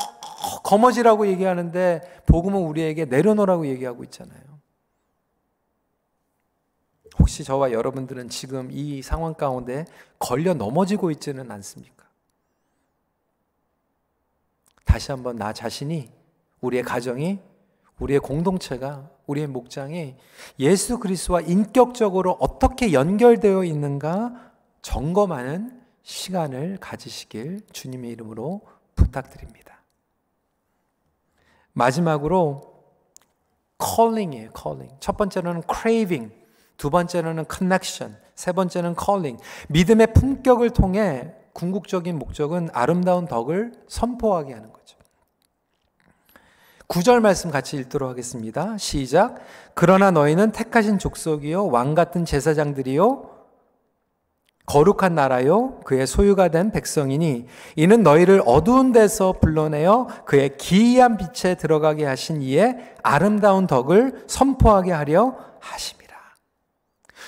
[0.63, 4.41] 거머지라고 얘기하는데 복음은 우리에게 내려놓으라고 얘기하고 있잖아요.
[7.17, 9.85] 혹시 저와 여러분들은 지금 이 상황 가운데
[10.19, 12.05] 걸려 넘어지고 있지는 않습니까?
[14.83, 16.11] 다시 한번 나 자신이
[16.59, 17.39] 우리의 가정이
[17.99, 20.17] 우리의 공동체가 우리의 목장이
[20.59, 25.78] 예수 그리스도와 인격적으로 어떻게 연결되어 있는가 점검하는
[26.09, 28.61] 시간을 가지시길 주님의 이름으로
[28.95, 29.83] 부탁드립니다.
[31.73, 32.73] 마지막으로
[33.79, 34.95] calling이에요, calling.
[34.99, 36.33] 첫 번째로는 craving,
[36.77, 39.41] 두 번째로는 connection, 세 번째는 calling.
[39.69, 44.97] 믿음의 품격을 통해 궁극적인 목적은 아름다운 덕을 선포하게 하는 거죠.
[46.87, 48.75] 9절 말씀 같이 읽도록 하겠습니다.
[48.79, 49.37] 시작.
[49.75, 53.38] 그러나 너희는 택하신 족속이요 왕 같은 제사장들이요
[54.69, 62.05] 거룩한 나라요 그의 소유가 된 백성이니 이는 너희를 어두운 데서 불러내어 그의 기이한 빛에 들어가게
[62.05, 66.15] 하신 이의 아름다운 덕을 선포하게 하려 하심이라.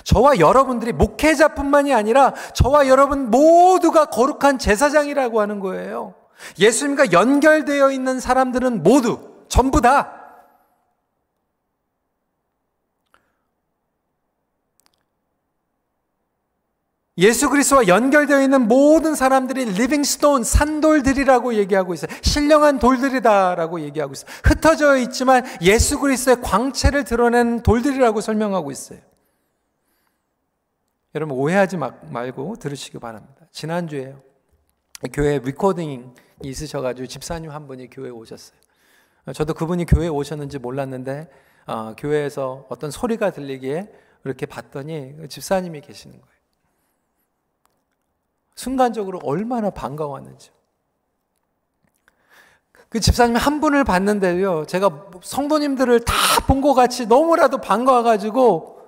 [0.04, 6.14] 저와 여러분들이 목회자뿐만이 아니라 저와 여러분 모두가 거룩한 제사장이라고 하는 거예요.
[6.60, 10.21] 예수님과 연결되어 있는 사람들은 모두 전부 다
[17.18, 22.10] 예수 그리스도와 연결되어 있는 모든 사람들이 living stone 산돌들이라고 얘기하고 있어요.
[22.22, 24.30] 신령한 돌들이다라고 얘기하고 있어요.
[24.44, 28.98] 흩어져 있지만 예수 그리스도의 광채를 드러낸 돌들이라고 설명하고 있어요.
[31.14, 33.46] 여러분 오해하지 말고 들으시기 바랍니다.
[33.50, 34.16] 지난주에
[35.12, 36.04] 교회 리코딩이
[36.42, 38.58] 있으셔가지고 집사님 한 분이 교회에 오셨어요.
[39.34, 41.28] 저도 그분이 교회에 오셨는지 몰랐는데
[41.66, 43.92] 어, 교회에서 어떤 소리가 들리기에
[44.24, 46.31] 이렇게 봤더니 집사님이 계시는 거예요.
[48.54, 50.50] 순간적으로 얼마나 반가웠는지.
[52.88, 54.66] 그 집사님 한 분을 봤는데요.
[54.66, 56.14] 제가 성도님들을 다
[56.46, 58.80] 본 것 같이 너무라도 반가워가지고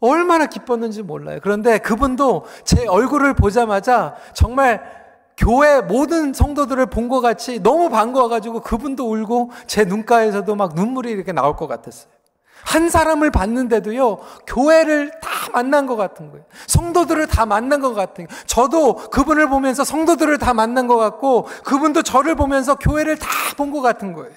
[0.00, 1.38] 얼마나 기뻤는지 몰라요.
[1.42, 4.82] 그런데 그분도 제 얼굴을 보자마자 정말
[5.36, 11.32] 교회 모든 성도들을 본 것 같이 너무 반가워가지고 그분도 울고 제 눈가에서도 막 눈물이 이렇게
[11.32, 12.10] 나올 것 같았어요.
[12.64, 16.44] 한 사람을 봤는데도요, 교회를 다 만난 것 같은 거예요.
[16.66, 18.42] 성도들을 다 만난 것 같은 거예요.
[18.46, 23.82] 저도 그분을 보면서 성도들을 다 만난 것 같고, 그분도 저를 보면서 교회를 다 본 것
[23.82, 24.32] 같은 거예요.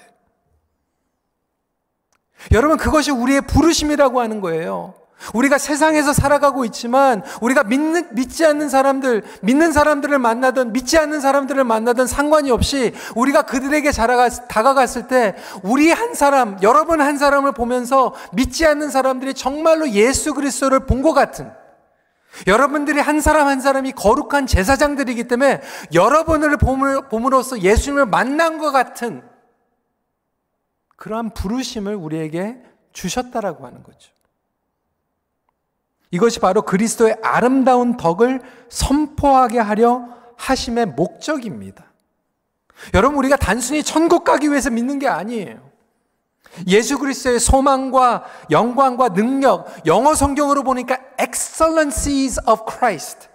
[2.52, 4.94] 여러분, 그것이 우리의 부르심이라고 하는 거예요.
[5.34, 11.64] 우리가 세상에서 살아가고 있지만 우리가 믿는, 믿지 않는 사람들, 믿는 사람들을 만나든 믿지 않는 사람들을
[11.64, 18.66] 만나든 상관이 없이 우리가 그들에게 다가갔을 때 우리 한 사람, 여러분 한 사람을 보면서 믿지
[18.66, 21.52] 않는 사람들이 정말로 예수 그리스도를 본 것 같은
[22.46, 25.60] 여러분들이 한 사람 한 사람이 거룩한 제사장들이기 때문에
[25.94, 29.22] 여러분을 봄으로써 예수님을 만난 것 같은
[30.96, 34.15] 그러한 부르심을 우리에게 주셨다라고 하는 거죠.
[36.16, 41.84] 이것이 바로 그리스도의 아름다운 덕을 선포하게 하려 하심의 목적입니다.
[42.94, 45.58] 여러분, 우리가 단순히 천국 가기 위해서 믿는 게 아니에요.
[46.66, 53.28] 예수 그리스도의 소망과 영광과 능력, 영어 성경으로 보니까 excellencies of Christ.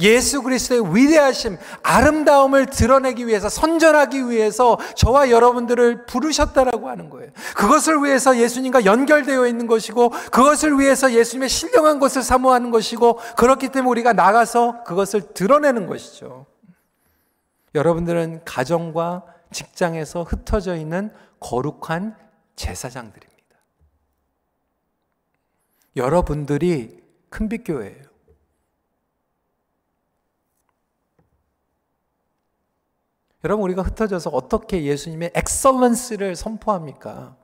[0.00, 7.32] 예수 그리스도의 위대하심, 아름다움을 드러내기 위해서, 선전하기 위해서 저와 여러분들을 부르셨다라고 하는 거예요.
[7.56, 13.90] 그것을 위해서 예수님과 연결되어 있는 것이고, 그것을 위해서 예수님의 신령한 것을 사모하는 것이고, 그렇기 때문에
[13.90, 16.46] 우리가 나가서 그것을 드러내는 것이죠.
[17.74, 22.16] 여러분들은 가정과 직장에서 흩어져 있는 거룩한
[22.54, 23.36] 제사장들입니다.
[25.96, 28.07] 여러분들이 큰빛교회예요.
[33.44, 37.36] 여러분 우리가 흩어져서 어떻게 예수님의 excellence를 선포합니까?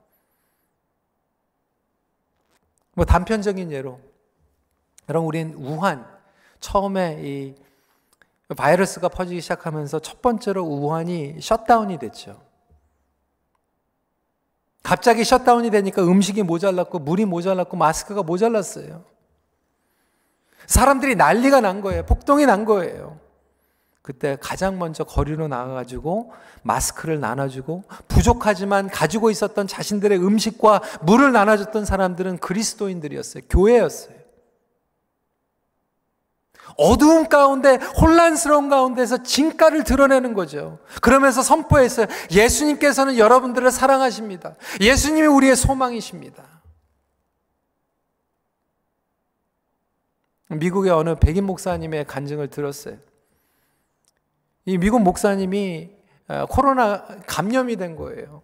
[2.93, 3.99] 뭐 단편적인 예로
[5.09, 6.05] 여러분 우린 우한
[6.59, 7.55] 처음에 이
[8.55, 12.41] 바이러스가 퍼지기 시작하면서 첫 번째로 우한이 셧다운이 됐죠.
[14.83, 19.03] 갑자기 셧다운이 되니까 음식이 모자랐고 물이 모자랐고 마스크가 모자랐어요.
[20.67, 22.05] 사람들이 난리가 난 거예요.
[22.05, 23.19] 폭동이 난 거예요.
[24.05, 26.31] 그때 가장 먼저 거리로 나가가지고
[26.61, 33.41] 마스크를 나눠주고 부족하지만 가지고 있었던 자신들의 음식과 물을 나눠줬던 사람들은 그리스도인들이었어요.
[33.49, 34.15] 교회였어요.
[36.77, 40.77] 어두운 가운데 혼란스러운 가운데서 진가를 드러내는 거죠.
[41.01, 42.05] 그러면서 선포했어요.
[42.29, 44.53] 예수님께서는 여러분들을 사랑하십니다.
[44.81, 46.43] 예수님이 우리의 소망이십니다.
[50.49, 52.97] 미국의 어느 백인 목사님의 간증을 들었어요.
[54.65, 55.89] 이 미국 목사님이
[56.27, 58.41] 어, 코로나 감염이 된 거예요.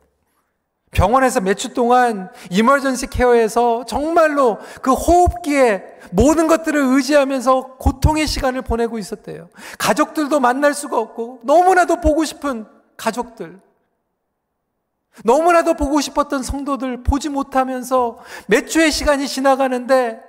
[0.91, 8.99] 병원에서 몇 주 동안 이머전시 케어에서 정말로 그 호흡기에 모든 것들을 의지하면서 고통의 시간을 보내고
[8.99, 9.49] 있었대요.
[9.79, 12.65] 가족들도 만날 수가 없고 너무나도 보고 싶은
[12.97, 13.59] 가족들.
[15.23, 18.17] 너무나도 보고 싶었던 성도들 보지 못하면서
[18.47, 20.21] 몇 주의 시간이 지나가는데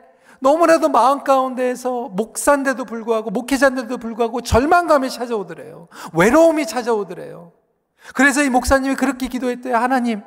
[0.43, 5.86] 너무나도 마음 가운데에서 목사인데도 불구하고 목회자인데도 불구하고 절망감이 찾아오더래요.
[6.12, 7.53] 외로움이 찾아오더래요.
[8.14, 9.76] 그래서 이 목사님이 그렇게 기도했대요.
[9.76, 10.22] 하나님,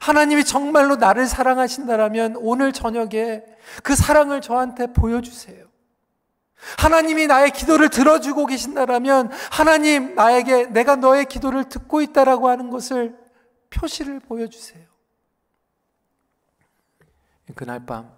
[0.00, 3.42] 하나님이 정말로 나를 사랑하신다라면 오늘 저녁에
[3.82, 5.66] 그 사랑을 저한테 보여주세요.
[6.78, 13.18] 하나님이 나의 기도를 들어주고 계신다라면 하나님 나에게 내가 너의 기도를 듣고 있다라고 하는 것을
[13.70, 14.86] 표시를 보여주세요.
[17.56, 18.15] 그날 밤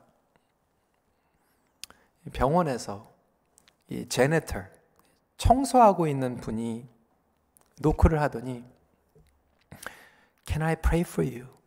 [2.33, 3.13] 병원에서
[3.89, 4.63] 이 제네터
[5.37, 6.89] 청소하고 있는 분이
[7.81, 8.65] 노크를 하더니
[10.47, 11.59] Can I pray for you?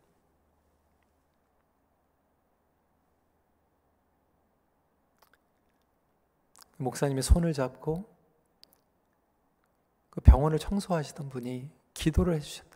[6.76, 8.04] 목사님이 손을 잡고
[10.10, 12.71] 그 병원을 청소하시던 분이 기도를 해주셨다.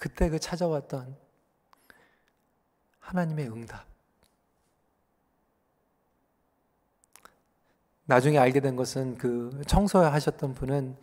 [0.00, 1.14] 그때 그 찾아왔던
[3.00, 3.84] 하나님의 응답.
[8.06, 10.96] 나중에 알게 된 것은 그 청소하셨던 분은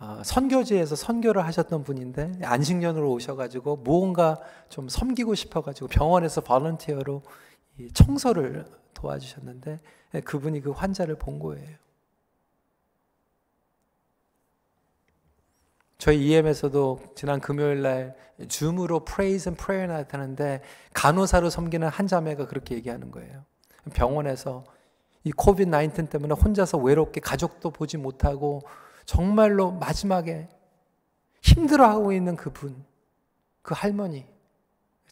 [0.00, 4.38] 어, 선교지에서 선교를 하셨던 분인데 안식년으로 오셔가지고 무언가
[4.68, 7.22] 좀 섬기고 싶어가지고 병원에서 발런티어로
[7.94, 9.78] 청소를 도와주셨는데
[10.24, 11.78] 그분이 그 환자를 본 거예요.
[16.02, 18.16] 저희 EM에서도 지난 금요일 날
[18.48, 20.60] 줌으로 and prayer night 하는데
[20.94, 23.44] 간호사로 섬기는 한 자매가 그렇게 얘기하는 거예요.
[23.94, 24.64] 병원에서
[25.22, 28.62] 이 코비드 19 때문에 혼자서 외롭게 가족도 보지 못하고
[29.06, 30.48] 정말로 마지막에
[31.40, 32.84] 힘들어하고 있는 그분,
[33.62, 34.26] 그 할머니,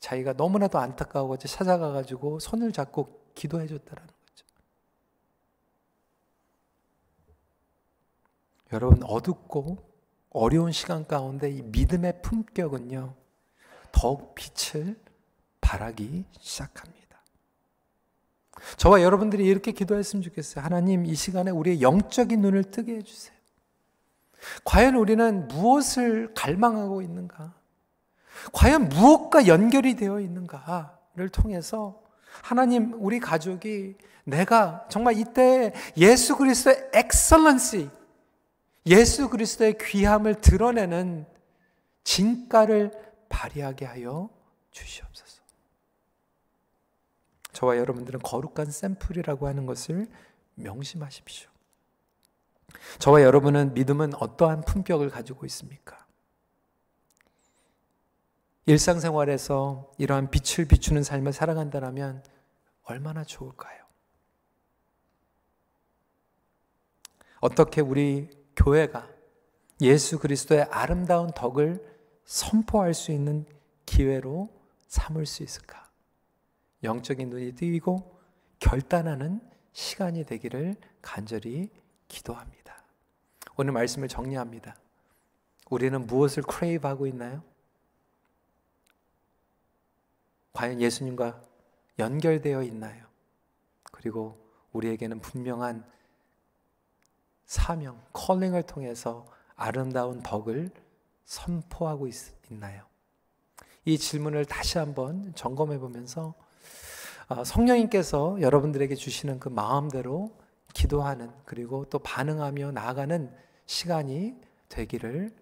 [0.00, 4.46] 자기가 너무나도 안타까워 찾아가 가지고 손을 잡고 기도해 줬다라는 거죠.
[8.72, 9.89] 여러분 어둡고
[10.30, 13.14] 어려운 시간 가운데 이 믿음의 품격은요,
[13.92, 14.96] 더욱 빛을
[15.60, 17.00] 발하기 시작합니다.
[18.76, 20.64] 저와 여러분들이 이렇게 기도했으면 좋겠어요.
[20.64, 23.36] 하나님, 이 시간에 우리의 영적인 눈을 뜨게 해주세요.
[24.64, 27.54] 과연 우리는 무엇을 갈망하고 있는가?
[28.52, 32.02] 과연 무엇과 연결이 되어 있는가를 통해서
[32.42, 37.90] 하나님, 우리 가족이 내가 정말 이때 예수 그리스도의 엑설런시,
[38.86, 41.26] 예수 그리스도의 귀함을 드러내는
[42.04, 42.92] 진가를
[43.28, 44.30] 발휘하게 하여
[44.70, 45.42] 주시옵소서.
[47.52, 50.08] 저와 여러분들은 거룩한 샘플이라고 하는 것을
[50.54, 51.50] 명심하십시오.
[52.98, 56.06] 저와 여러분은 믿음은 어떠한 품격을 가지고 있습니까?
[58.66, 62.22] 일상생활에서 이러한 빛을 비추는 삶을 살아간다면
[62.82, 63.80] 얼마나 좋을까요?
[67.40, 68.30] 어떻게 우리
[68.62, 69.08] 교회가
[69.80, 71.82] 예수 그리스도의 아름다운 덕을
[72.24, 73.46] 선포할 수 있는
[73.86, 74.50] 기회로
[74.86, 75.88] 삼을 수 있을까?
[76.82, 78.20] 영적인 눈이 뜨이고
[78.58, 79.40] 결단하는
[79.72, 81.70] 시간이 되기를 간절히
[82.08, 82.84] 기도합니다.
[83.56, 84.76] 오늘 말씀을 정리합니다.
[85.70, 87.42] 우리는 무엇을 크레이브 하고 있나요?
[90.52, 91.40] 과연 예수님과
[91.98, 93.06] 연결되어 있나요?
[93.84, 94.38] 그리고
[94.72, 95.84] 우리에게는 분명한
[97.50, 99.26] 사명, 컬링을 통해서
[99.56, 100.70] 아름다운 덕을
[101.24, 102.14] 선포하고 있,
[102.48, 102.84] 나요
[103.84, 106.34] 이 질문을 다시 한번 점검해 보면서
[107.26, 110.30] 어, 성령님께서 여러분들에게 주시는 그 마음대로
[110.74, 113.34] 기도하는 그리고 또 반응하며 나아가는
[113.66, 114.36] 시간이
[114.68, 115.34] 되기를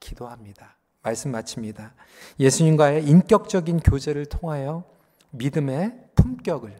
[0.00, 0.76] 기도합니다.
[1.00, 1.94] 말씀 마칩니다.
[2.40, 4.84] 예수님과의 인격적인 교제를 통하여
[5.30, 6.78] 믿음의 품격을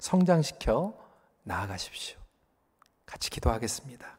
[0.00, 0.98] 성장시켜
[1.44, 2.18] 나아가십시오.
[3.06, 4.15] 같이 기도하겠습니다.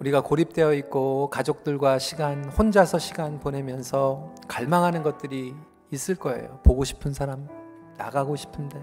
[0.00, 5.54] 우리가 고립되어 있고 가족들과 시간, 혼자서 시간 보내면서 갈망하는 것들이
[5.90, 6.60] 있을 거예요.
[6.62, 7.48] 보고 싶은 사람,
[7.96, 8.80] 나가고 싶은데,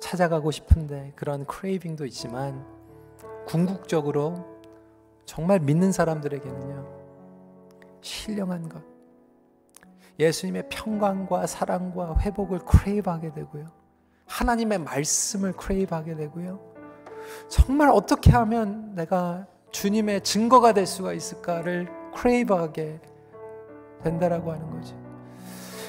[0.00, 2.64] 찾아가고 싶은데, 그런 크레이빙도 있지만,
[3.46, 4.46] 궁극적으로
[5.24, 6.86] 정말 믿는 사람들에게는요,
[8.00, 8.82] 신령한 것,
[10.20, 13.66] 예수님의 평강과 사랑과 회복을 크레이브하게 되고요.
[14.26, 16.60] 하나님의 말씀을 크레이브하게 되고요.
[17.48, 23.00] 정말 어떻게 하면 내가 주님의 증거가 될 수가 있을까를 크레이브하게
[24.04, 24.94] 된다라고 하는 거지.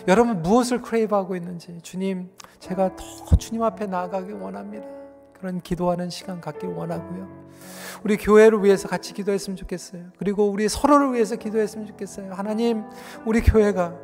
[0.07, 2.29] 여러분 무엇을 크레이브하고 있는지 주님
[2.59, 4.87] 제가 더 주님 앞에 나아가길 원합니다.
[5.33, 7.45] 그런 기도하는 시간 갖길 원하고요.
[8.03, 10.05] 우리 교회를 위해서 같이 기도했으면 좋겠어요.
[10.17, 12.33] 그리고 우리 서로를 위해서 기도했으면 좋겠어요.
[12.33, 12.83] 하나님,
[13.25, 13.95] 우리 교회가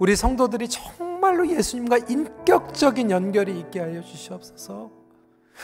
[0.00, 4.97] 우리 성도들이 정말로 예수님과 인격적인 연결이 있게 하여 주시옵소서.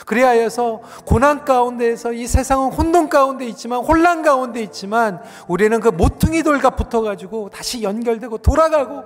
[0.06, 6.70] 그리하여서 고난 가운데에서 이 세상은 혼돈 가운데 있지만 혼란 가운데 있지만 우리는 그 모퉁이 돌과
[6.70, 9.04] 붙어가지고 다시 연결되고 돌아가고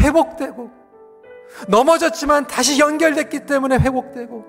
[0.00, 0.70] 회복되고
[1.68, 4.44] 넘어졌지만 다시 연결됐기 때문에 회복되고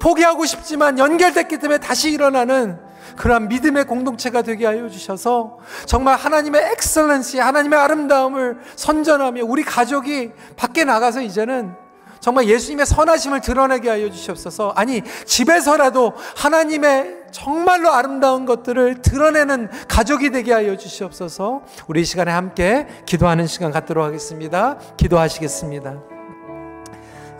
[0.00, 2.78] 포기하고 싶지만 연결됐기 때문에 다시 일어나는
[3.16, 10.84] 그러한 믿음의 공동체가 되게 하여 주셔서 정말 하나님의 엑셀런시, 하나님의 아름다움을 선전하며 우리 가족이 밖에
[10.84, 11.83] 나가서 이제는
[12.24, 14.72] 정말 예수님의 선하심을 드러내게 하여 주시옵소서.
[14.76, 21.64] 아니, 집에서라도 하나님의 정말로 아름다운 것들을 드러내는 가족이 되게 하여 주시옵소서.
[21.86, 24.78] 우리 시간에 함께 기도하는 시간 갖도록 하겠습니다.
[24.96, 26.13] 기도하시겠습니다.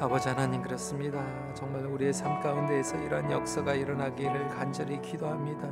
[0.05, 1.19] 아버지 하나님 그렇습니다.
[1.55, 5.67] 정말 우리의 삶 가운데에서 이러한 역사가 일어나기를 간절히 기도합니다.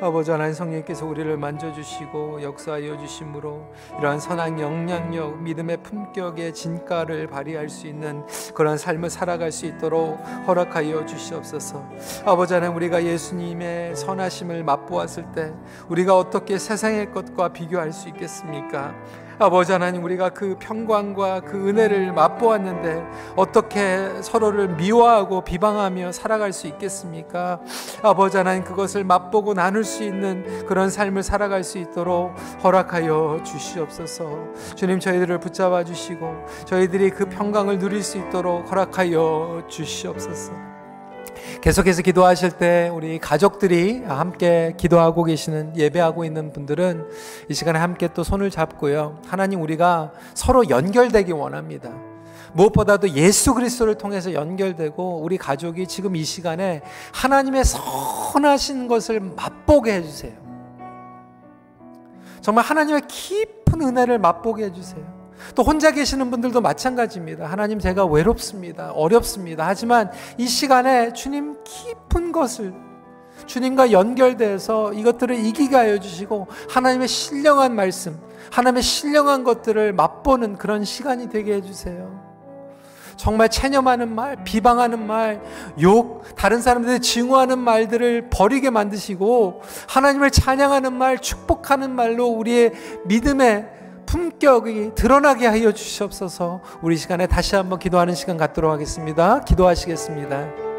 [0.00, 7.86] 아버지 하나님 성령께서 우리를 만져주시고 역사하여 주심으로 이러한 선한 영향력, 믿음의 품격의 진가를 발휘할 수
[7.86, 11.84] 있는 그런 삶을 살아갈 수 있도록 허락하여 주시옵소서.
[12.24, 15.52] 아버지 하나님 우리가 예수님의 선하심을 맛보았을 때
[15.90, 18.94] 우리가 어떻게 세상의 것과 비교할 수 있겠습니까?
[19.40, 23.02] 아버지 하나님 우리가 그 평강과 그 은혜를 맛보았는데
[23.36, 27.58] 어떻게 서로를 미워하고 비방하며 살아갈 수 있겠습니까?
[28.02, 34.30] 아버지 하나님 그것을 맛보고 나눌 수 있는 그런 삶을 살아갈 수 있도록 허락하여 주시옵소서.
[34.76, 40.69] 주님 저희들을 붙잡아 주시고 저희들이 그 평강을 누릴 수 있도록 허락하여 주시옵소서.
[41.60, 47.06] 계속해서 기도하실 때 우리 가족들이 함께 기도하고 계시는 예배하고 있는 분들은
[47.48, 49.20] 이 시간에 함께 또 손을 잡고요.
[49.26, 51.90] 하나님 우리가 서로 연결되기 원합니다.
[52.52, 56.82] 무엇보다도 예수 그리스도를 통해서 연결되고 우리 가족이 지금 이 시간에
[57.12, 60.32] 하나님의 선하신 것을 맛보게 해주세요.
[62.40, 65.19] 정말 하나님의 깊은 은혜를 맛보게 해주세요.
[65.54, 67.46] 또 혼자 계시는 분들도 마찬가지입니다.
[67.46, 68.92] 하나님 제가 외롭습니다.
[68.92, 69.66] 어렵습니다.
[69.66, 72.72] 하지만 이 시간에 주님 깊은 것을
[73.46, 78.18] 주님과 연결돼서 이것들을 이기게 하여 주시고 하나님의 신령한 말씀,
[78.50, 82.30] 하나님의 신령한 것들을 맛보는 그런 시간이 되게 해 주세요.
[83.16, 85.42] 정말 체념하는 말, 비방하는 말,
[85.82, 92.72] 욕, 다른 사람들을 증오하는 말들을 버리게 만드시고 하나님을 찬양하는 말, 축복하는 말로 우리의
[93.04, 93.79] 믿음의
[94.10, 96.60] 품격이 드러나게 하여 주시옵소서.
[96.82, 99.40] 우리 시간에 다시 한번 기도하는 시간 갖도록 하겠습니다.
[99.44, 100.69] 기도하시겠습니다.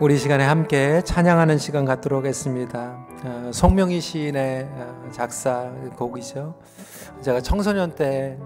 [0.00, 3.06] 우리 시간에 함께 찬양하는 시간 갖도록 하겠습니다.
[3.22, 6.54] 어, 송명희 시인의 어, 작사 곡이죠.
[7.20, 8.38] 제가 청소년 때이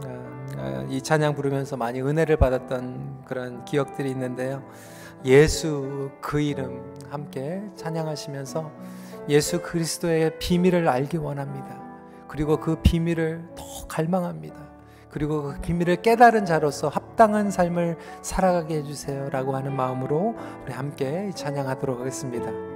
[0.56, 4.64] 어, 찬양 부르면서 많이 은혜를 받았던 그런 기억들이 있는데요.
[5.24, 8.72] 예수 그 이름 함께 찬양하시면서
[9.28, 11.80] 예수 그리스도의 비밀을 알기 원합니다.
[12.26, 14.73] 그리고 그 비밀을 더 갈망합니다.
[15.14, 20.34] 그리고 그 비밀을 깨달은 자로서 합당한 삶을 살아가게 해주세요라고 하는 마음으로
[20.64, 22.73] 우리 함께 찬양하도록 하겠습니다.